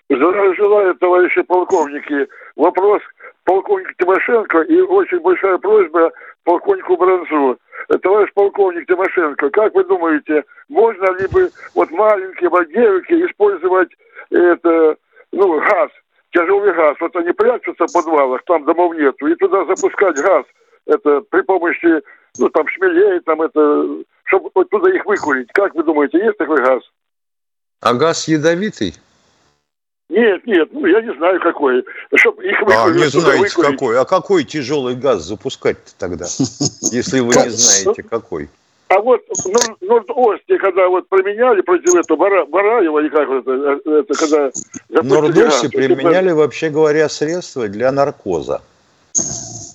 [0.10, 2.28] Здравия желаю, товарищи полковники.
[2.56, 3.02] Вопрос
[3.44, 6.12] полковнику Тимошенко и очень большая просьба
[6.44, 7.58] полковнику Бронцу.
[7.90, 13.90] Э, Товарищ полковник Тимошенко, как вы думаете, можно ли бы вот маленькие девки использовать
[14.30, 14.96] это,
[15.32, 15.90] ну, газ,
[16.32, 20.46] тяжелый газ, вот они прячутся в подвалах, там домов нету, и туда запускать газ,
[20.86, 22.02] это при помощи,
[22.38, 25.52] ну, там, шмелей, там, это, чтобы оттуда их выкурить.
[25.54, 26.82] Как вы думаете, есть такой газ?
[27.82, 28.94] А газ ядовитый?
[30.12, 31.86] Нет, нет, ну я не знаю какой.
[32.16, 33.54] Чтоб их А, не знаете выкурить.
[33.54, 33.98] какой.
[33.98, 36.26] А какой тяжелый газ запускать-то тогда?
[36.92, 38.50] Если вы не знаете какой.
[38.90, 39.22] А вот
[39.80, 44.52] Норд-Осте, когда вот применяли против этого Бара, Бараева, или как это, э, это когда...
[44.90, 48.62] В это, применяли, вообще говоря, средства для наркоза.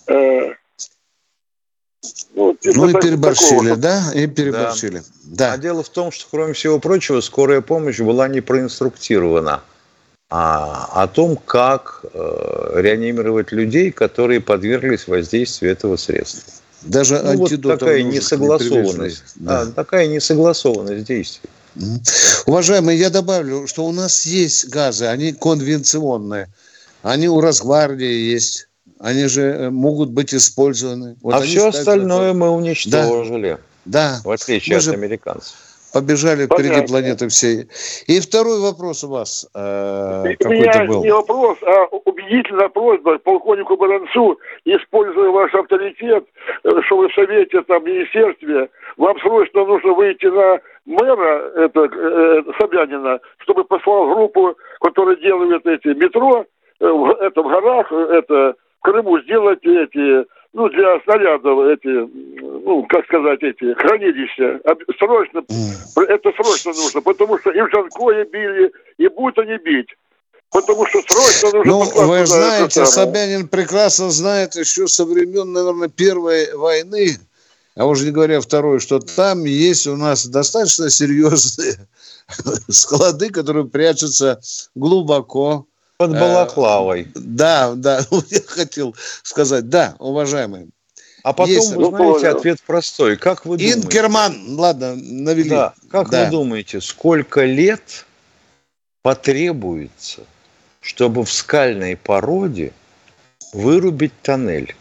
[0.07, 0.53] э,
[2.35, 3.77] ну, типа Ну и переборщили, такого.
[3.77, 4.03] да?
[4.15, 5.01] И переборщили.
[5.25, 5.55] Да.
[5.55, 9.63] А дело в том, что, кроме всего прочего, скорая помощь была не проинструктирована
[10.29, 16.53] а, о том, как э, реанимировать людей, которые подверглись воздействию этого средства.
[16.83, 18.97] Даже Ну, вот такая не несогласованность.
[19.35, 19.47] привезли.
[19.47, 19.65] Да.
[19.65, 21.49] Да, такая несогласованность действий.
[22.47, 26.49] Уважаемые, я добавлю, что у нас есть газы, они конвенционные.
[27.03, 28.69] Они у Росгвардии есть.
[28.99, 31.17] Они же э, могут быть использованы.
[31.23, 35.55] Вот а все остальное на- мы уничтожили, Да, в отличие Мы от же- американцев.
[35.93, 36.89] Побежали впереди Понятно.
[36.89, 37.69] планеты всей.
[38.07, 41.05] И второй вопрос у вас э, какой-то был.
[41.05, 46.25] не вопрос, а убедительная просьба полковнику Баранцу, используя ваш авторитет,
[46.65, 51.81] э, что вы в Совете, там, в Министерстве, вам срочно нужно выйти на мэра, это,
[51.81, 56.45] э, Собянина, чтобы послал группу, которая делает эти метро,
[56.81, 60.25] э, в, это, в горах, э, это, в Крыму сделать эти,
[60.57, 62.09] ну, для снарядов эти,
[62.65, 64.59] ну, как сказать, эти хранилища.
[64.99, 65.45] Срочно,
[66.09, 69.89] это срочно нужно, потому что и в Жанкое били, и будут они бить.
[70.51, 71.73] Потому что срочно нужно...
[71.73, 77.19] Ну, вы знаете, Собянин прекрасно знает еще со времен, наверное, Первой войны,
[77.75, 81.87] а уже не говоря второй, что там есть у нас достаточно серьезные
[82.71, 84.41] склады, которые прячутся
[84.75, 85.67] глубоко.
[85.99, 87.09] Под э, Балаклавой.
[87.15, 90.69] Да, да, я хотел сказать, да, уважаемые.
[91.23, 93.17] А потом, есть, вы знаете, ответ простой.
[93.17, 93.81] Как вы думаете?
[93.81, 95.51] Инкерман, ладно, навели.
[95.51, 96.25] Да, как да.
[96.25, 98.07] вы думаете, сколько лет
[99.03, 100.23] потребуется,
[100.81, 102.73] чтобы в скальной породе
[103.53, 104.77] вырубить тоннель?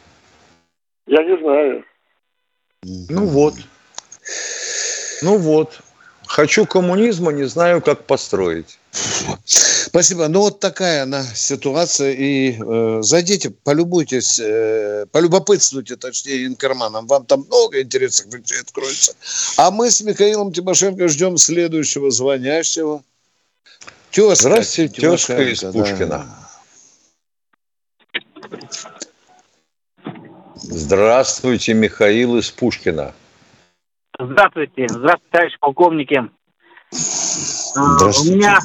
[1.07, 1.83] Я не знаю.
[2.83, 3.55] Ну вот.
[5.23, 5.81] Ну вот.
[6.27, 8.77] Хочу коммунизма, не знаю, как построить.
[9.95, 10.27] Спасибо.
[10.27, 12.11] Ну, вот такая она ситуация.
[12.11, 17.07] И э, зайдите, полюбуйтесь, э, полюбопытствуйте, точнее, инкарманом.
[17.07, 19.15] Вам там много интересных вещей откроется.
[19.55, 23.03] А мы с Михаилом Тимошенко ждем следующего звонящего.
[24.11, 24.35] Тезка.
[24.35, 26.27] Здравствуйте, тезка из Пушкина.
[28.43, 28.59] Да.
[30.55, 33.13] Здравствуйте, Михаил из Пушкина.
[34.19, 34.87] Здравствуйте.
[34.89, 36.21] Здравствуйте, товарищ полковники.
[36.91, 38.33] Здравствуйте.
[38.33, 38.59] У меня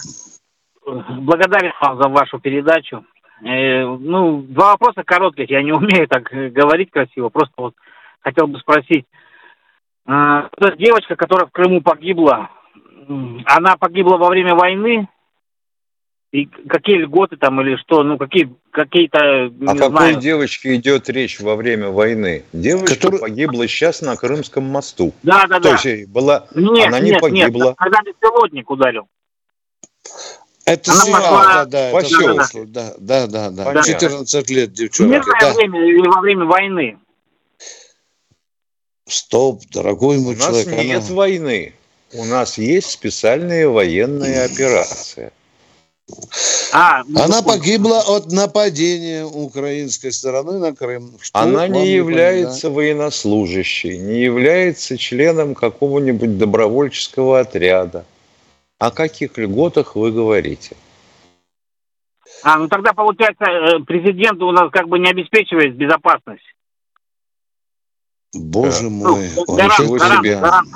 [0.91, 3.05] благодарен вам за вашу передачу.
[3.43, 5.51] Э, ну, два вопроса коротких.
[5.51, 7.29] Я не умею так говорить красиво.
[7.29, 7.75] Просто вот
[8.21, 9.07] хотел бы спросить.
[10.07, 10.49] Э,
[10.79, 12.51] девочка, которая в Крыму погибла,
[13.47, 15.09] она погибла во время войны
[16.33, 19.47] и какие льготы там или что, ну какие какие-то.
[19.47, 20.17] О какой знаю.
[20.21, 22.45] девочке идет речь во время войны?
[22.53, 23.19] Девочка Который...
[23.19, 25.13] погибла сейчас на Крымском мосту.
[25.25, 25.77] Да, да, да.
[25.77, 27.65] То есть была, нет, она не нет, погибла.
[27.65, 29.09] Нет, когда беспилотник ударил.
[30.71, 31.21] Это Она пошла...
[31.21, 33.65] да, да, это взрослый, да, да, да, да.
[33.65, 33.93] Понятно.
[33.93, 35.15] 14 лет девчонка.
[35.15, 35.53] Мирное да.
[35.55, 36.99] время или во время войны.
[39.09, 40.69] Стоп, дорогой мой У человек.
[40.69, 41.17] У нас нет она...
[41.17, 41.75] войны.
[42.13, 45.33] У нас есть специальные военные операции.
[46.73, 51.19] А, ну, она ну, погибла от нападения украинской стороны на Крым.
[51.21, 58.05] Что она не является не военнослужащей, не является членом какого-нибудь добровольческого отряда.
[58.81, 60.75] О каких льготах вы говорите?
[62.43, 66.43] А, ну тогда, получается, э, президент у нас как бы не обеспечивает безопасность.
[68.33, 68.89] Боже да.
[68.89, 70.69] мой, ну, гарант, гарант, гарант,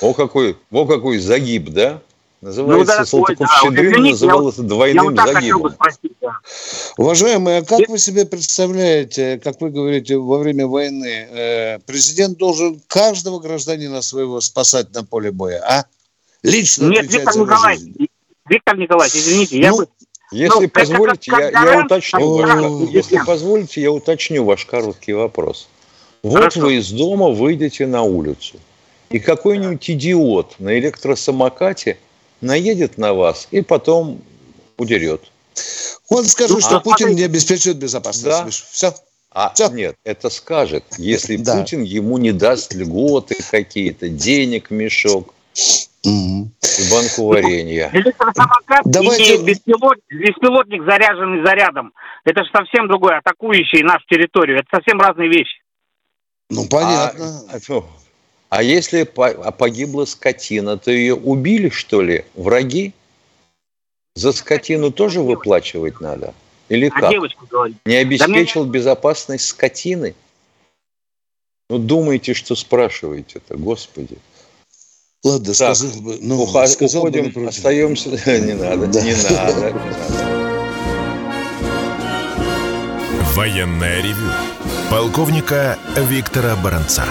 [0.00, 2.00] о какой, о какой загиб, да?
[2.40, 4.10] Называется ну, Салтыков-Щедрин, да.
[4.10, 5.72] называл это двойным вот загибом.
[5.72, 6.38] Спросить, да.
[6.98, 12.80] Уважаемые, а как вы себе представляете, как вы говорите, во время войны, э, президент должен
[12.86, 15.86] каждого гражданина своего спасать на поле боя, а?
[16.44, 18.08] Лично Нет, Виктор Николаевич,
[18.46, 19.88] Виктор Николаевич, извините, ну, я бы...
[20.30, 25.12] Если ну, позволите, как, как я, я уточню ваш, если позволите, я уточню ваш короткий
[25.12, 25.68] вопрос.
[26.22, 26.60] Вот Хорошо.
[26.60, 28.58] вы из дома выйдете на улицу,
[29.10, 31.98] и какой-нибудь идиот на электросамокате
[32.40, 34.20] наедет на вас и потом
[34.76, 35.22] удерет.
[36.08, 38.24] Он скажет, что а, Путин не обеспечивает безопасность.
[38.24, 38.48] Да.
[38.50, 38.94] Все.
[39.30, 39.68] А Все.
[39.68, 41.56] нет, это скажет, если да.
[41.56, 45.33] Путин ему не даст льготы какие-то, денег мешок
[46.04, 46.50] угу.
[46.78, 47.90] и банку варенья.
[48.84, 49.42] Давайте...
[49.42, 51.92] беспилотник, беспилотник, заряженный зарядом.
[52.24, 54.58] Это же совсем другое, атакующий нашу территорию.
[54.58, 55.62] Это совсем разные вещи.
[56.50, 57.42] Ну, понятно.
[57.50, 57.82] А, а
[58.50, 62.92] а если а погибла скотина, то ее убили, что ли, враги?
[64.14, 66.34] За скотину тоже выплачивать надо?
[66.68, 67.12] Или а как?
[67.84, 70.14] Не обеспечил безопасность скотины?
[71.68, 74.18] Ну, думаете, что спрашиваете-то, господи.
[75.24, 76.18] Ладно, так, сказал бы.
[76.20, 78.10] Ну, уха- сказал уходим, бы остаемся.
[78.40, 79.00] Не надо, да.
[79.00, 80.44] не надо, не надо.
[83.34, 84.30] Военная ревю.
[84.90, 87.04] Полковника Виктора Баранца.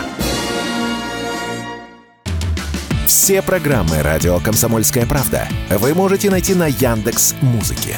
[3.08, 7.98] Все программы радио Комсомольская правда вы можете найти на Яндекс Музыке.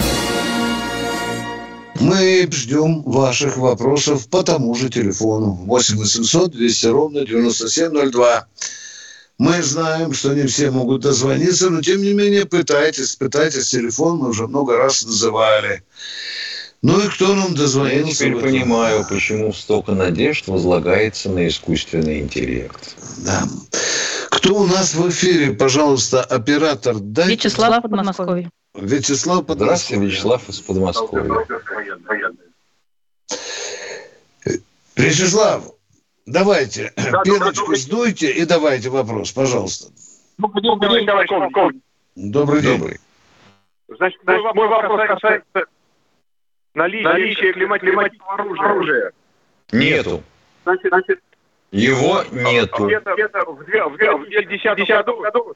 [2.01, 5.51] Мы ждем ваших вопросов по тому же телефону.
[5.67, 8.47] 8 800 200 ровно 9702.
[9.37, 14.29] Мы знаем, что не все могут дозвониться, но тем не менее пытайтесь, пытайтесь телефон, мы
[14.29, 15.83] уже много раз называли.
[16.81, 18.25] Ну и кто нам дозвонился?
[18.25, 22.95] Я теперь понимаю, почему столько надежд возлагается на искусственный интеллект.
[23.19, 23.43] Да.
[24.31, 26.97] Кто у нас в эфире, пожалуйста, оператор?
[26.99, 27.33] Дайте...
[27.33, 28.49] Вячеслав Подмосковье.
[28.73, 29.65] Вячеслав Подмосковье.
[29.65, 31.45] Здравствуйте, Вячеслав из Подмосковья.
[34.95, 35.63] Вячеслав,
[36.25, 39.91] давайте, да, пеночку сдуйте и давайте вопрос, пожалуйста.
[40.37, 41.81] Добрый день, товарищ полковник.
[42.15, 42.77] Добрый день.
[42.77, 42.99] Добрый.
[43.87, 45.65] Значит, мой, мой вопрос касается
[46.73, 49.11] наличия, наличия климатического оружия.
[49.71, 50.23] Нету.
[50.63, 51.19] Значит, значит,
[51.71, 52.85] его нету.
[52.85, 55.55] Где-то, где-то в 2010 году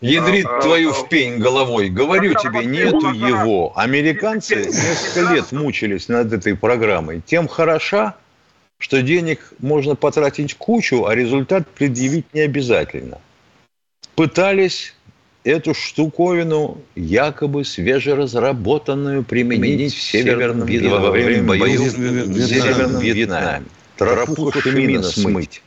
[0.00, 1.88] Ядрит а, твою в пень головой.
[1.88, 3.72] Говорю тебе, нету его.
[3.76, 7.22] Американцы несколько лет мучились над этой программой.
[7.24, 8.14] Тем хороша,
[8.78, 13.18] что денег можно потратить кучу, а результат предъявить не обязательно.
[14.14, 14.94] Пытались
[15.44, 23.66] эту штуковину, якобы свежеразработанную, применить в Северном Вьетнаме, во время боев в Северном Вьетнаме.
[23.96, 25.62] Тропу Хошимина смыть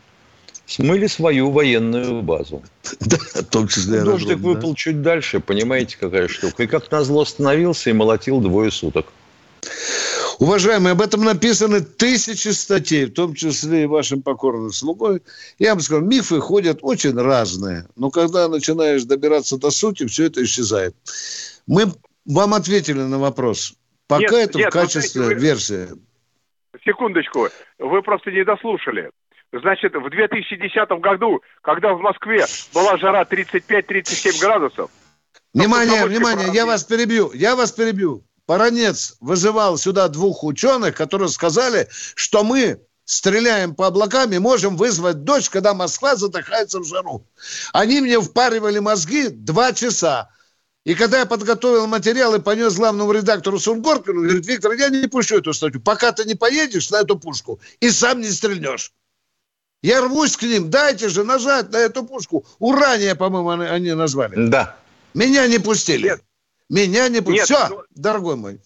[0.69, 2.63] смыли свою военную базу.
[2.99, 4.47] Да, в том числе Дождик да?
[4.47, 6.63] выпал чуть дальше, понимаете, какая штука.
[6.63, 9.07] И как назло остановился и молотил двое суток.
[10.39, 15.21] Уважаемые, об этом написаны тысячи статей, в том числе и вашим покорным слугой.
[15.57, 20.43] Я вам скажу, мифы ходят очень разные, но когда начинаешь добираться до сути, все это
[20.43, 20.95] исчезает.
[21.67, 21.87] Мы
[22.25, 23.73] вам ответили на вопрос.
[24.07, 25.87] Пока нет, это нет, в качестве вы, версии.
[26.85, 29.09] Секундочку, вы просто не дослушали.
[29.51, 34.91] Значит, в 2010 году, когда в Москве была жара 35-37 градусов...
[35.53, 38.23] Внимание, внимание, я вас перебью, я вас перебью.
[38.45, 45.23] Поронец вызывал сюда двух ученых, которые сказали, что мы стреляем по облакам и можем вызвать
[45.23, 47.25] дождь, когда Москва задыхается в жару.
[47.73, 50.29] Они мне впаривали мозги два часа.
[50.83, 55.37] И когда я подготовил материал и понес главному редактору Сунгоркину, говорит, Виктор, я не пущу
[55.37, 58.93] эту статью, пока ты не поедешь на эту пушку и сам не стрельнешь.
[59.81, 62.45] Я рвусь к ним, дайте же нажать на эту пушку.
[62.59, 64.33] Урания, по-моему, они, они назвали.
[64.35, 64.75] Да.
[65.13, 66.09] Меня не пустили.
[66.09, 66.19] Нет.
[66.69, 67.37] Меня не пустили.
[67.37, 68.59] Нет, Все, ну, дорогой мой.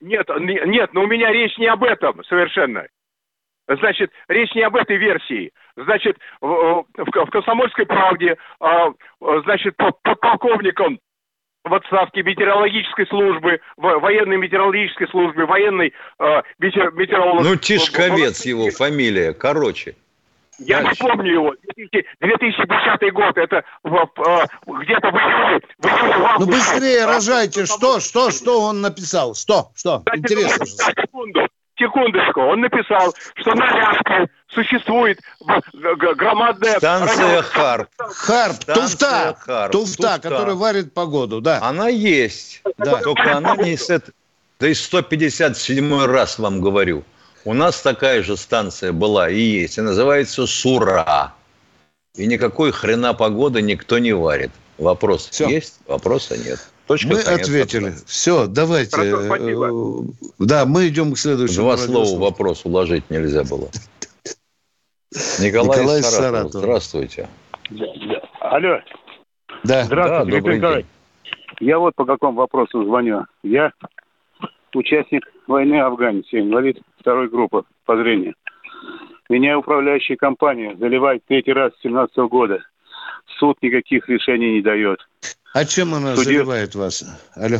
[0.00, 0.26] Нет,
[0.66, 2.86] нет, но у меня речь не об этом совершенно.
[3.68, 5.52] Значит, речь не об этой версии.
[5.76, 8.92] Значит, в, в, в «Комсомольской правде», а,
[9.44, 10.98] значит, под, полковником
[11.64, 17.42] в отставке метеорологической службы, военной метеорологической службы, военной э, метеоролог...
[17.42, 19.96] Ну, Тишковец его фамилия, короче.
[20.58, 21.54] Я не помню его.
[22.20, 23.36] 2010 год.
[23.36, 25.60] Это где-то в июле.
[25.78, 27.66] В июле в ну быстрее рожайте.
[27.66, 29.34] Что, что, что он написал?
[29.34, 30.02] Что, что?
[30.04, 30.66] Дайте Интересно.
[30.66, 31.48] Секунду.
[31.76, 32.40] Секундочку.
[32.40, 35.18] Он написал, что на Ляшке существует
[36.16, 36.78] громадная...
[36.78, 37.88] Станция Харп.
[37.98, 38.64] Харп.
[38.64, 39.36] Туфта.
[39.40, 39.72] Харп.
[39.72, 41.60] Туфта, которая варит погоду, да.
[41.62, 42.62] Она есть.
[42.78, 43.02] Да.
[43.02, 44.00] Только она не с.
[44.60, 47.04] Да и 157 раз вам говорю.
[47.44, 51.34] У нас такая же станция была и есть, и называется Сура.
[52.16, 54.50] И никакой хрена погоды никто не варит.
[54.78, 55.48] Вопрос Все.
[55.48, 56.58] есть, вопроса нет.
[56.86, 57.84] Точка, мы конец, ответили.
[57.84, 58.04] Вопрос.
[58.06, 58.96] Все, давайте.
[58.96, 61.62] Хорошо, э, да, мы идем к следующему.
[61.62, 63.68] Два слова вопрос уложить нельзя было.
[65.40, 66.52] Николай, Николай Саратов.
[66.52, 66.52] Саратов.
[66.52, 67.28] Здравствуйте.
[67.70, 68.28] Да, да.
[68.40, 68.80] Алло.
[69.64, 69.84] Да.
[69.84, 70.86] Здравствуйте, да, Виктор Николаевич.
[71.60, 73.24] Я вот по какому вопросу звоню.
[73.42, 73.72] Я
[74.74, 78.34] участник войны в Афгане, инвалид второй группы по зрению.
[79.28, 82.60] Меня управляющая компания заливает третий раз с 17 года.
[83.38, 84.98] Суд никаких решений не дает.
[85.52, 86.38] А чем она Судья...
[86.38, 87.04] заливает вас?
[87.36, 87.58] Алло.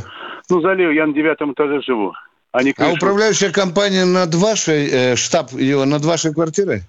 [0.48, 2.12] Ну, залил, я на девятом этаже живу.
[2.52, 6.82] А, а управляющая компания над вашей, э, штаб ее над вашей квартирой?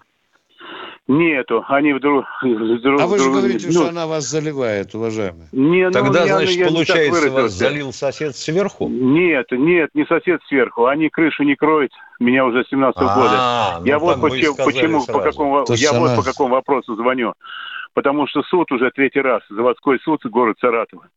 [1.08, 2.26] Нету, они вдруг...
[2.42, 5.48] вдруг а вы же говорите, ну, что она вас заливает, уважаемый.
[5.52, 8.88] Не, ну, Тогда, я, значит, я получается, вас залил сосед сверху?
[8.90, 10.88] Нет, нет, не сосед сверху.
[10.88, 13.80] Они крышу не кроют, меня уже с 17 -го а, года.
[13.82, 17.34] Ну, я вот почему, почему по какому, я вот по какому вопросу звоню
[17.96, 21.08] потому что суд уже третий раз, заводской суд город Саратова.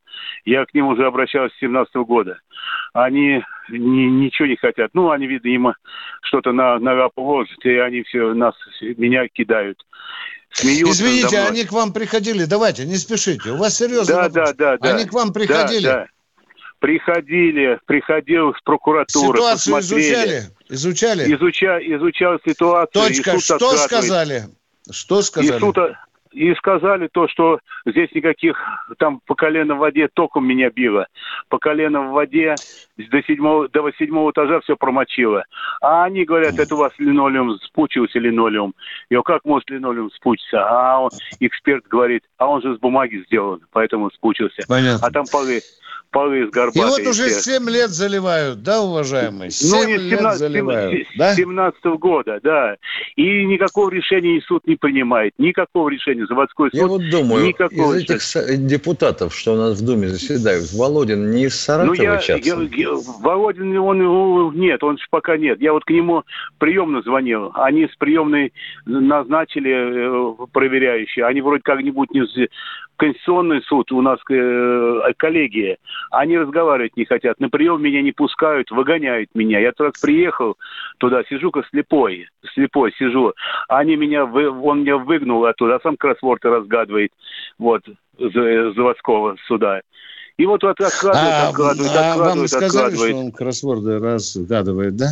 [0.45, 2.39] Я к ним уже обращался с 17 -го года.
[2.93, 4.91] Они ни, ничего не хотят.
[4.93, 5.75] Ну, они, видимо,
[6.23, 9.85] что-то на, на лапу ложат, и они все нас, меня кидают.
[10.51, 12.45] Смеются Извините, они к вам приходили?
[12.45, 13.51] Давайте, не спешите.
[13.51, 14.89] У вас серьезно да, да, да, да.
[14.89, 15.85] Они к вам приходили?
[15.85, 16.07] Да, да.
[16.79, 19.37] Приходили, приходил с прокуратуры.
[19.37, 20.05] Ситуацию посмотрели.
[20.07, 20.43] изучали?
[20.69, 21.35] Изучали?
[21.35, 23.03] Изуча, изучал ситуацию.
[23.03, 23.39] Точка.
[23.39, 24.43] Что сказали?
[24.89, 25.57] Что сказали?
[25.57, 25.77] И суд,
[26.31, 28.57] и сказали то, что здесь никаких,
[28.97, 31.07] там по колено в воде током меня било,
[31.49, 32.55] по колено в воде
[32.97, 35.43] до седьмого, до седьмого этажа все промочило.
[35.81, 38.73] А они говорят, это у вас линолеум, спучился линолеум.
[39.09, 40.65] Я как может линолеум спучиться?
[40.65, 41.09] А он,
[41.39, 44.63] эксперт говорит, а он же с бумаги сделан, поэтому спучился.
[44.67, 45.07] Понятно.
[45.07, 45.61] А там полы,
[46.11, 46.81] полы из горбатой.
[46.81, 49.51] И вот уже 7 лет заливают, да, уважаемые?
[49.51, 51.35] 7 ну, лет 17, заливают, 17, да?
[51.35, 52.75] 17 -го года, да.
[53.15, 56.79] И никакого решения суд не принимает, никакого решения заводской суд.
[56.79, 61.45] Я вот думаю, никакого из этих депутатов, что у нас в Думе заседают, Володин не
[61.45, 62.89] из Саратова ну, я, я, я,
[63.21, 65.61] Володин, он, нет, он пока нет.
[65.61, 66.23] Я вот к нему
[66.57, 68.53] приемно звонил, они с приемной
[68.85, 72.19] назначили э, проверяющие, они вроде как-нибудь не
[72.99, 75.77] Конституционный суд, у нас э, коллегия,
[76.11, 79.59] они разговаривать не хотят, на прием меня не пускают, выгоняют меня.
[79.59, 80.57] Я раз приехал
[80.97, 83.33] туда, сижу как слепой, слепой сижу.
[83.69, 87.11] Они меня, он меня выгнул оттуда, а сам кроссворды разгадывает,
[87.57, 87.83] вот,
[88.17, 89.81] заводского суда.
[90.37, 93.09] И вот откладывает, а, откладывает, а откладывает, вам сказали, откладывает.
[93.09, 95.07] что он кроссворды разгадывает, да?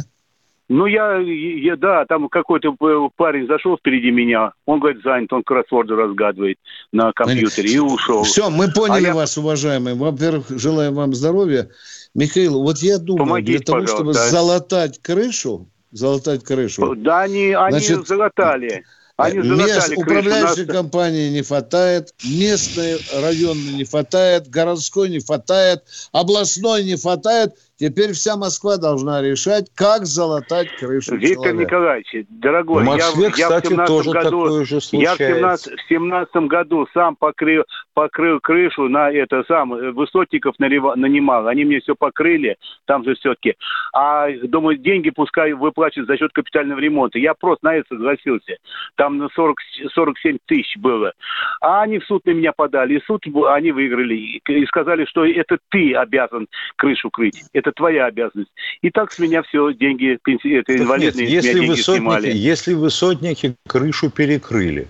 [0.70, 2.76] Ну, я, я, да, там какой-то
[3.16, 6.58] парень зашел впереди меня, он, говорит, занят, он кроссворды разгадывает
[6.92, 8.24] на компьютере и ушел.
[8.24, 9.44] Все, мы поняли а вас, я...
[9.44, 9.96] уважаемые.
[9.96, 11.70] Во-первых, желаю вам здоровья.
[12.14, 16.96] Михаил, вот я думаю, Помогите, для того, чтобы залатать крышу, залатать крышу...
[16.96, 18.84] Да, они, они значит, залатали.
[19.18, 20.76] Они Мест управляющей нас...
[20.76, 28.36] компании не хватает, местной районной не хватает, городской не хватает, областной не хватает– Теперь вся
[28.38, 31.64] Москва должна решать, как залатать крышу Виктор человека.
[31.64, 35.24] Николаевич, дорогой, в Москве, я, кстати, я в тоже году, такое же случается.
[35.24, 40.56] Я в 17, в 17 году сам покрыл, покрыл крышу на это сам, э, высотников
[40.58, 43.56] нанимал, они мне все покрыли, там же все-таки.
[43.94, 47.20] А, думаю, деньги пускай выплачивают за счет капитального ремонта.
[47.20, 48.58] Я просто на это согласился.
[48.96, 49.58] Там на 40,
[49.94, 51.14] 47 тысяч было.
[51.62, 54.42] А они в суд на меня подали, и суд они выиграли.
[54.48, 57.44] И сказали, что это ты обязан крышу крыть.
[57.54, 58.52] Это это твоя обязанность.
[58.82, 62.32] И так с меня все деньги, пенсии, это инвалидные, нет, если высотники, снимали.
[62.32, 64.88] Если высотники крышу перекрыли,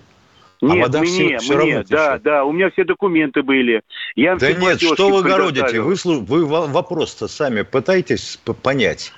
[0.60, 3.82] а нет, а вода мне, все, мне, все да, да, у меня все документы были.
[4.16, 5.80] Я да нет, что вы городите?
[5.80, 9.12] Вы, вы вопрос-то сами пытаетесь понять.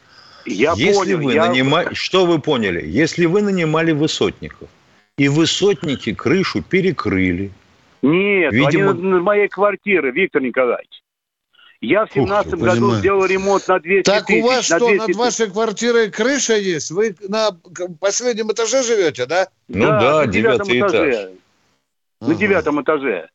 [0.47, 1.19] Я Если понял.
[1.19, 1.47] Вы я...
[1.47, 2.83] нанимали, что вы поняли?
[2.87, 4.69] Если вы нанимали высотников,
[5.19, 7.51] и высотники крышу перекрыли.
[8.01, 8.93] Нет, Видимо...
[8.93, 11.00] они на моей квартире, Виктор Николаевич.
[11.81, 12.99] Я в семнадцатом году понимаю.
[12.99, 14.43] сделал ремонт на 200 Так тысяч.
[14.43, 16.91] у вас что, над вашей квартирой крыша есть?
[16.91, 17.53] Вы на
[17.99, 19.49] последнем этаже живете, да?
[19.69, 21.31] Ну да, да девятый этаж.
[22.21, 23.31] На девятом этаже.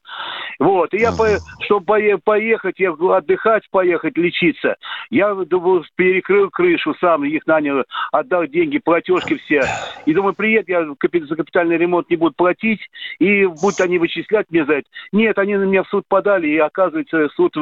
[0.59, 1.17] Вот, и я, ага.
[1.17, 4.75] по, чтобы поехать, я отдыхать, поехать, лечиться,
[5.09, 9.63] я, думаю, перекрыл крышу сам, их нанял, отдал деньги, платежки все.
[10.05, 12.79] И думаю, приеду, я за капитальный ремонт не буду платить,
[13.19, 14.87] и будут они вычислять мне за это.
[15.11, 17.53] Нет, они на меня в суд подали, и оказывается, суд,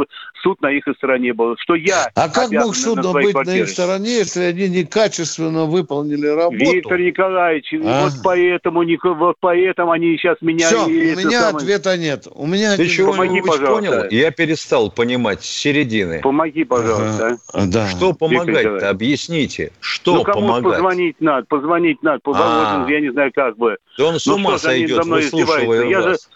[0.42, 3.58] суд на их стороне был, что я А как мог суд на быть квартире.
[3.58, 6.58] на их стороне, если они некачественно выполнили работу?
[6.58, 8.04] Виктор Николаевич, а?
[8.04, 8.84] вот поэтому,
[9.16, 10.68] вот поэтому они сейчас меня...
[10.68, 11.56] Все, у меня самое...
[11.56, 12.28] ответа нет.
[12.34, 13.92] У меня ты чего помоги, пожалуйста.
[13.92, 14.10] понял?
[14.10, 16.22] Я перестал понимать с середины.
[16.22, 17.38] Помоги, пожалуйста.
[17.54, 17.66] Ага.
[17.68, 17.88] Да.
[17.88, 18.90] Что помогать-то?
[18.90, 19.72] Объясните.
[19.80, 20.74] Что ну, кому помогать?
[20.74, 22.20] позвонить надо, позвонить надо.
[22.24, 22.86] По а.
[22.90, 23.78] я не знаю, как бы.
[23.98, 26.30] Да он с ну, ума сойдет, выслушивая я вас.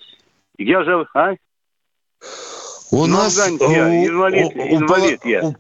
[0.58, 1.34] Же, я же, а?
[2.92, 3.38] У ну, нас...
[3.38, 5.44] Я, инвалид, инвалид я.
[5.44, 5.56] У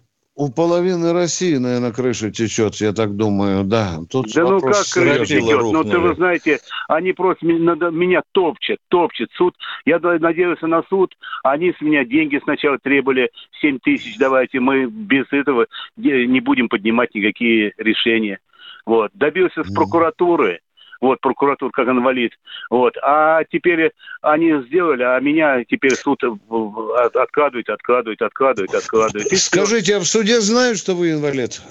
[0.56, 3.98] половины России, наверное, крыша течет, я так думаю, да.
[4.10, 5.62] Тут да ну как крыша течет?
[5.62, 9.30] Ну, ты вы знаете, они просто меня топчат, топчат.
[9.36, 13.32] Суд, я надеялся на суд, они с меня деньги сначала требовали,
[13.62, 15.66] 7 тысяч давайте, мы без этого
[15.96, 18.40] не будем поднимать никакие решения.
[18.86, 19.12] Вот.
[19.14, 20.60] Добился с прокуратуры,
[21.02, 22.34] вот, прокуратура как инвалид,
[22.70, 23.92] вот, а теперь
[24.22, 29.38] они сделали, а меня теперь суд откладывает, откладывает, откладывает, откладывает.
[29.38, 31.62] Скажите, а в суде знают, что вы инвалид?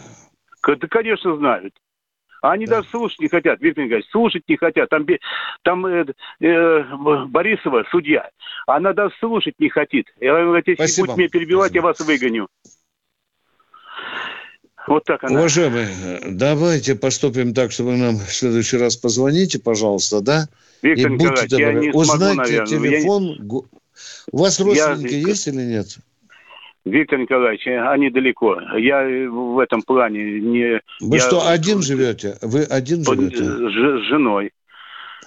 [0.66, 1.74] Да, конечно, знают.
[2.43, 2.77] Они да.
[2.77, 4.89] даже слушать не хотят, Виктор Николаевич, слушать не хотят.
[4.91, 5.07] Там,
[5.62, 6.05] там э,
[6.41, 6.85] э,
[7.27, 8.31] Борисова, судья,
[8.66, 10.07] она даже слушать не хочет.
[10.20, 11.07] Я говорю, если Спасибо.
[11.07, 11.79] будете меня перебивать, Спасибо.
[11.79, 12.49] я вас выгоню.
[14.87, 15.41] Вот так она.
[15.41, 15.89] Уважаемые,
[16.30, 20.47] давайте поступим так, чтобы нам в следующий раз позвоните, пожалуйста, да?
[20.82, 22.66] Виктор И Николаевич, я не узнайте смогу, наверное.
[22.66, 23.24] телефон.
[23.24, 23.78] Я...
[24.32, 25.28] У вас родственники я...
[25.28, 25.97] есть или нет?
[26.84, 28.61] Виктор Николаевич, они далеко.
[28.78, 30.80] Я в этом плане не...
[31.01, 31.22] Вы я...
[31.22, 32.39] что, один живете?
[32.43, 33.43] Вы один живете?
[33.43, 34.53] С женой.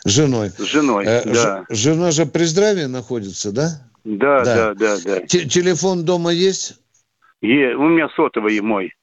[0.05, 0.49] С женой?
[0.51, 1.65] С женой, э, да.
[1.69, 3.71] Ж, жена же при здравии находится, да?
[4.05, 4.97] Да, да, да, да.
[5.03, 5.19] да.
[5.19, 6.79] Т телефон дома есть?
[7.41, 8.93] Е, у меня сотовый мой.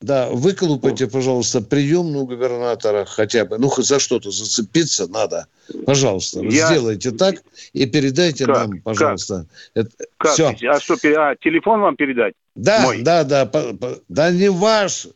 [0.00, 3.58] Да, выколупайте, пожалуйста, приемную губернатора хотя бы.
[3.58, 5.46] Ну, хоть за что-то зацепиться надо.
[5.84, 6.68] Пожалуйста, Я...
[6.68, 7.42] сделайте так
[7.74, 8.56] и передайте как?
[8.56, 9.46] нам, пожалуйста.
[9.74, 9.86] Как?
[9.86, 10.06] Это...
[10.16, 10.32] как?
[10.32, 10.56] Все.
[10.68, 12.32] А что, а телефон вам передать?
[12.54, 13.02] Да, Мой.
[13.02, 13.44] да, да.
[13.44, 15.06] По, по, да не ваш.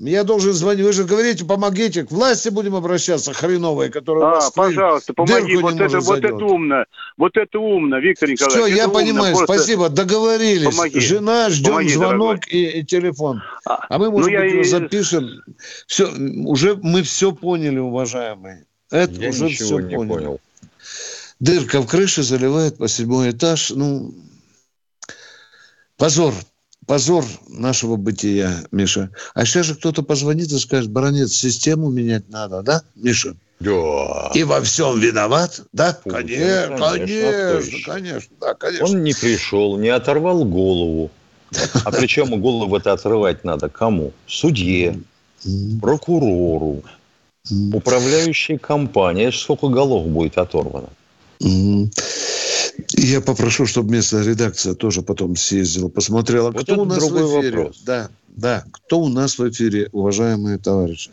[0.00, 0.84] Я должен звонить.
[0.84, 2.04] Вы же говорите, помогите.
[2.04, 4.26] К власти будем обращаться, хреновые, которые...
[4.26, 5.56] А, пожалуйста, помоги.
[5.56, 6.84] Вот это, вот это умно.
[7.16, 8.64] Вот это умно, Виктор Николаевич.
[8.64, 8.98] Все, я умно.
[9.00, 9.34] понимаю.
[9.34, 9.54] Просто...
[9.54, 9.88] Спасибо.
[9.88, 10.76] Договорились.
[10.76, 11.00] Помоги.
[11.00, 13.42] Жена, ждем помоги, звонок и, и телефон.
[13.66, 14.64] А, а мы, может ну, быть, я...
[14.64, 15.42] запишем.
[15.88, 16.08] Все,
[16.46, 18.66] уже мы все поняли, уважаемые.
[18.92, 20.14] Это я уже все не поняли.
[20.14, 20.40] понял.
[21.40, 23.70] Дырка в крыше заливает по седьмой этаж.
[23.70, 24.14] Ну,
[25.96, 26.34] позор
[26.88, 29.10] позор нашего бытия, Миша.
[29.34, 33.36] А сейчас же кто-то позвонит и скажет, баронец, систему менять надо, да, Миша?
[33.60, 34.30] Да.
[34.34, 35.98] И во всем виноват, да?
[36.02, 38.86] Путин, конечно, конечно, конечно, да, конечно.
[38.86, 41.10] Он не пришел, не оторвал голову.
[41.84, 44.12] А причем голову это отрывать надо кому?
[44.26, 44.98] Судье,
[45.80, 46.82] прокурору,
[47.72, 49.30] управляющей компании.
[49.30, 50.88] Сколько голов будет оторвано?
[52.96, 57.56] Я попрошу, чтобы местная редакция тоже потом съездила, посмотрела, вот кто у нас в эфире.
[57.56, 57.82] Вопрос.
[57.84, 61.10] Да, да, кто у нас в эфире, уважаемые товарищи.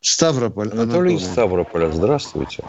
[0.00, 0.68] Ставрополь.
[0.68, 1.18] Анатолий, Анатолий.
[1.18, 2.64] Ставрополя, здравствуйте.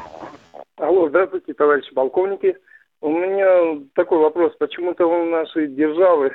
[0.78, 2.58] Алло, здравствуйте, товарищи полковники.
[3.02, 4.54] У меня такой вопрос.
[4.60, 6.34] Почему-то у нашей державы, э,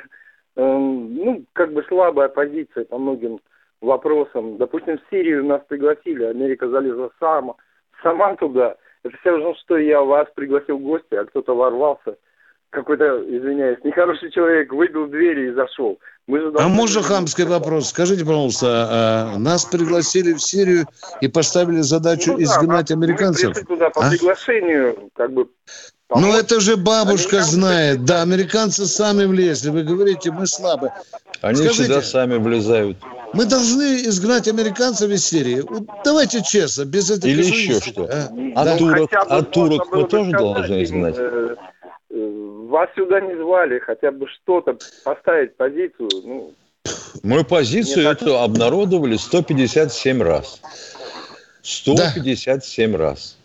[0.57, 3.41] ну, как бы слабая позиция по многим
[3.81, 4.57] вопросам.
[4.57, 7.55] Допустим, в Сирию нас пригласили, Америка залезла сама,
[8.03, 12.17] сама туда– это все равно, что я вас пригласил в гости, а кто-то ворвался.
[12.71, 15.99] Какой-то, извиняюсь, нехороший человек выбил двери и зашел.
[16.29, 17.89] Мы же а можно хамский вопрос?
[17.89, 20.87] Скажите, пожалуйста, а нас пригласили в Сирию
[21.21, 23.57] и поставили задачу ну, изгнать да, американцев?
[23.57, 24.11] Мы туда по а?
[24.11, 25.49] приглашению, как бы
[26.15, 27.53] ну, это же бабушка американцы...
[27.53, 28.05] знает.
[28.05, 29.71] Да, американцы сами влезли.
[29.71, 30.91] Вы говорите, мы слабы.
[31.41, 32.99] Они Скажите, всегда сами влезают.
[33.33, 35.63] Мы должны изгнать американцев из Сирии.
[36.05, 37.31] Давайте честно, без этого.
[37.31, 38.05] Или еще что?
[38.05, 38.77] А, а да.
[38.77, 41.17] турок, а турок мы тоже должны изгнать?
[41.17, 41.57] Э,
[42.11, 46.09] э, вас сюда не звали, хотя бы что-то поставить позицию.
[46.25, 46.55] Ну,
[47.23, 48.45] мы позицию эту так...
[48.45, 50.61] обнародовали 157 раз.
[51.63, 52.99] 157 да.
[52.99, 53.37] раз.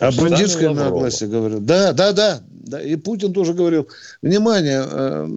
[0.00, 1.60] О бандитской наглости говорил.
[1.60, 2.80] Да, да, да, да.
[2.80, 3.88] И Путин тоже говорил.
[4.22, 5.28] Внимание, э,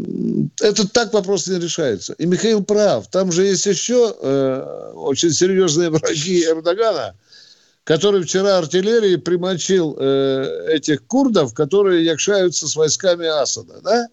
[0.62, 2.14] это так вопрос не решается.
[2.14, 3.08] И Михаил прав.
[3.10, 7.16] Там же есть еще э, очень серьезные враги Эрдогана,
[7.84, 13.82] который вчера артиллерией примочил э, этих курдов, которые якшаются с войсками Асада.
[13.84, 14.08] Да?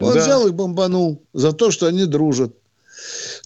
[0.00, 0.20] Он да.
[0.20, 2.52] взял и бомбанул за то, что они дружат.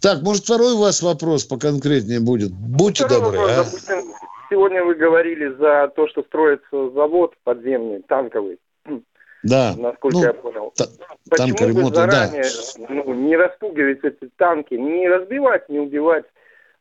[0.00, 2.52] Так, может, второй у вас вопрос поконкретнее будет?
[2.52, 3.38] Будьте второй добры.
[3.38, 3.64] Вопрос, а?
[3.64, 4.07] допустим,
[4.50, 8.58] сегодня вы говорили за то, что строится завод подземный, танковый.
[9.42, 9.74] Да.
[9.78, 10.72] Насколько ну, я понял.
[10.76, 10.86] Та-
[11.30, 12.86] Почему бы заранее да.
[12.88, 16.24] ну, не распугивать эти танки, не разбивать, не убивать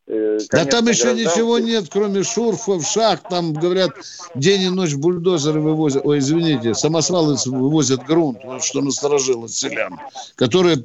[0.07, 3.29] э, да там еще ничего нет, кроме шурфов, шахт.
[3.29, 3.91] Там, говорят,
[4.33, 9.99] день и ночь бульдозеры вывозят, ой, извините, самосвалы вывозят грунт, вот что насторожило селян,
[10.35, 10.77] которые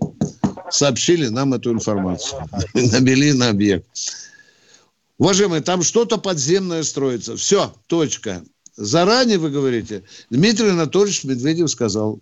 [0.70, 2.43] сообщили нам эту информацию.
[2.74, 3.87] Набили на объект.
[5.23, 7.37] Уважаемые, там что-то подземное строится.
[7.37, 8.43] Все, точка.
[8.75, 12.18] Заранее, вы говорите, Дмитрий Анатольевич Медведев сказал,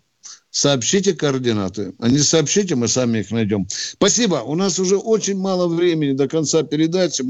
[0.51, 1.95] сообщите координаты.
[1.99, 3.65] А не сообщите, мы сами их найдем.
[3.71, 4.43] Спасибо.
[4.45, 7.25] У нас уже очень мало времени до конца передачи.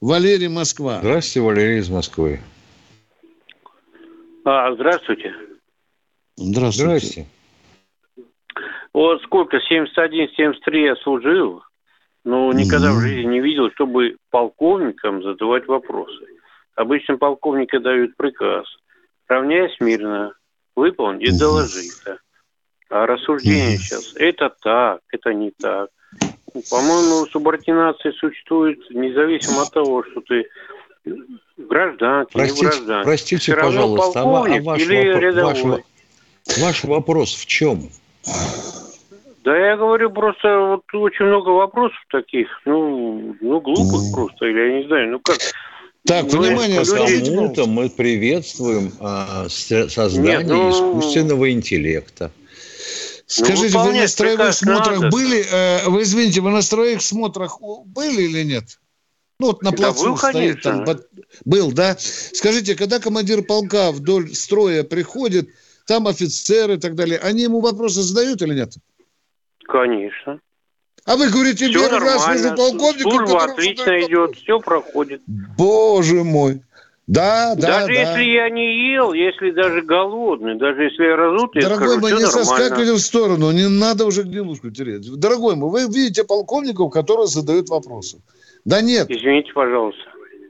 [0.00, 0.98] Валерий Москва.
[0.98, 2.40] Здравствуйте, Валерий из Москвы.
[4.44, 5.32] А, здравствуйте.
[6.34, 6.82] Здравствуйте.
[6.82, 7.26] Здравствуйте.
[8.92, 11.62] Вот сколько, 71-73 я служил.
[12.28, 16.26] Ну, никогда в жизни не видел, чтобы полковникам задавать вопросы.
[16.74, 18.66] Обычно полковники дают приказ.
[19.28, 20.34] Равняясь мирно,
[20.76, 22.18] выполни и доложи это.
[22.90, 25.88] А рассуждение сейчас, это так, это не так.
[26.68, 30.44] По-моему, субординация существует независимо от того, что ты
[31.06, 33.04] в гражданке, простите, не в гражданке.
[33.04, 37.88] Простите, пожалуйста, а, а ваш, или вопрос, ваш, ваш вопрос в чем?
[39.48, 44.14] Да я говорю, просто вот очень много вопросов таких, ну, ну глупых mm.
[44.14, 45.38] просто, или я не знаю, ну как...
[46.04, 50.70] Так, ну, внимание, кому-то мы приветствуем а, создание Нет, ну...
[50.70, 52.30] искусственного интеллекта.
[53.24, 55.16] Скажите, ну, вы на строевых смотрах надо.
[55.16, 55.42] были?
[55.50, 58.78] Э, вы извините, вы на строевых смотрах были или нет?
[59.40, 60.84] Ну, вот на плацу был, стоит конечно.
[60.84, 60.98] там.
[61.46, 61.96] Был, да?
[61.98, 65.48] Скажите, когда командир полка вдоль строя приходит,
[65.86, 68.74] там офицеры и так далее, они ему вопросы задают или нет?
[69.68, 70.40] Конечно.
[71.04, 75.22] А вы говорите, все первый раз вижу полковника, Служба отлично идет, все проходит.
[75.26, 76.62] Боже мой.
[77.06, 77.92] Да, да, Даже да.
[77.92, 82.10] если я не ел, если даже голодный, даже если я разутый, я Дорогой скажу, мой,
[82.12, 82.44] не нормально.
[82.44, 85.10] соскакивайте в сторону, не надо уже гнилушку терять.
[85.18, 88.20] Дорогой мой, вы видите полковников, которые задают вопросы.
[88.66, 89.06] Да нет.
[89.10, 90.02] Извините, пожалуйста.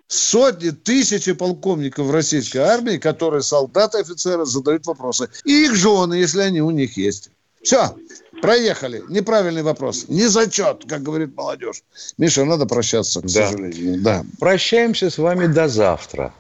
[0.09, 5.29] Сотни, тысячи полковников в российской армии, которые солдаты, офицеры задают вопросы.
[5.45, 7.31] И их жены, если они у них есть.
[7.63, 7.95] Все,
[8.41, 9.03] проехали.
[9.09, 10.07] Неправильный вопрос.
[10.09, 11.83] Не зачет, как говорит молодежь.
[12.19, 13.47] Миша, надо прощаться, к Да.
[13.51, 14.01] сожалению.
[14.03, 14.25] Да.
[14.39, 16.33] Прощаемся с вами до завтра.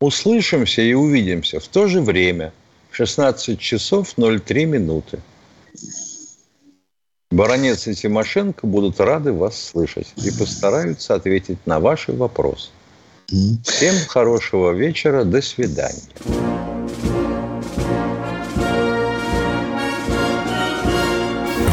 [0.00, 2.52] Услышимся и увидимся в то же время,
[2.90, 5.20] в 16 часов 03 минуты.
[7.30, 12.68] Баронец и Тимошенко будут рады вас слышать и постараются ответить на ваши вопросы.
[13.64, 16.02] Всем хорошего вечера, до свидания.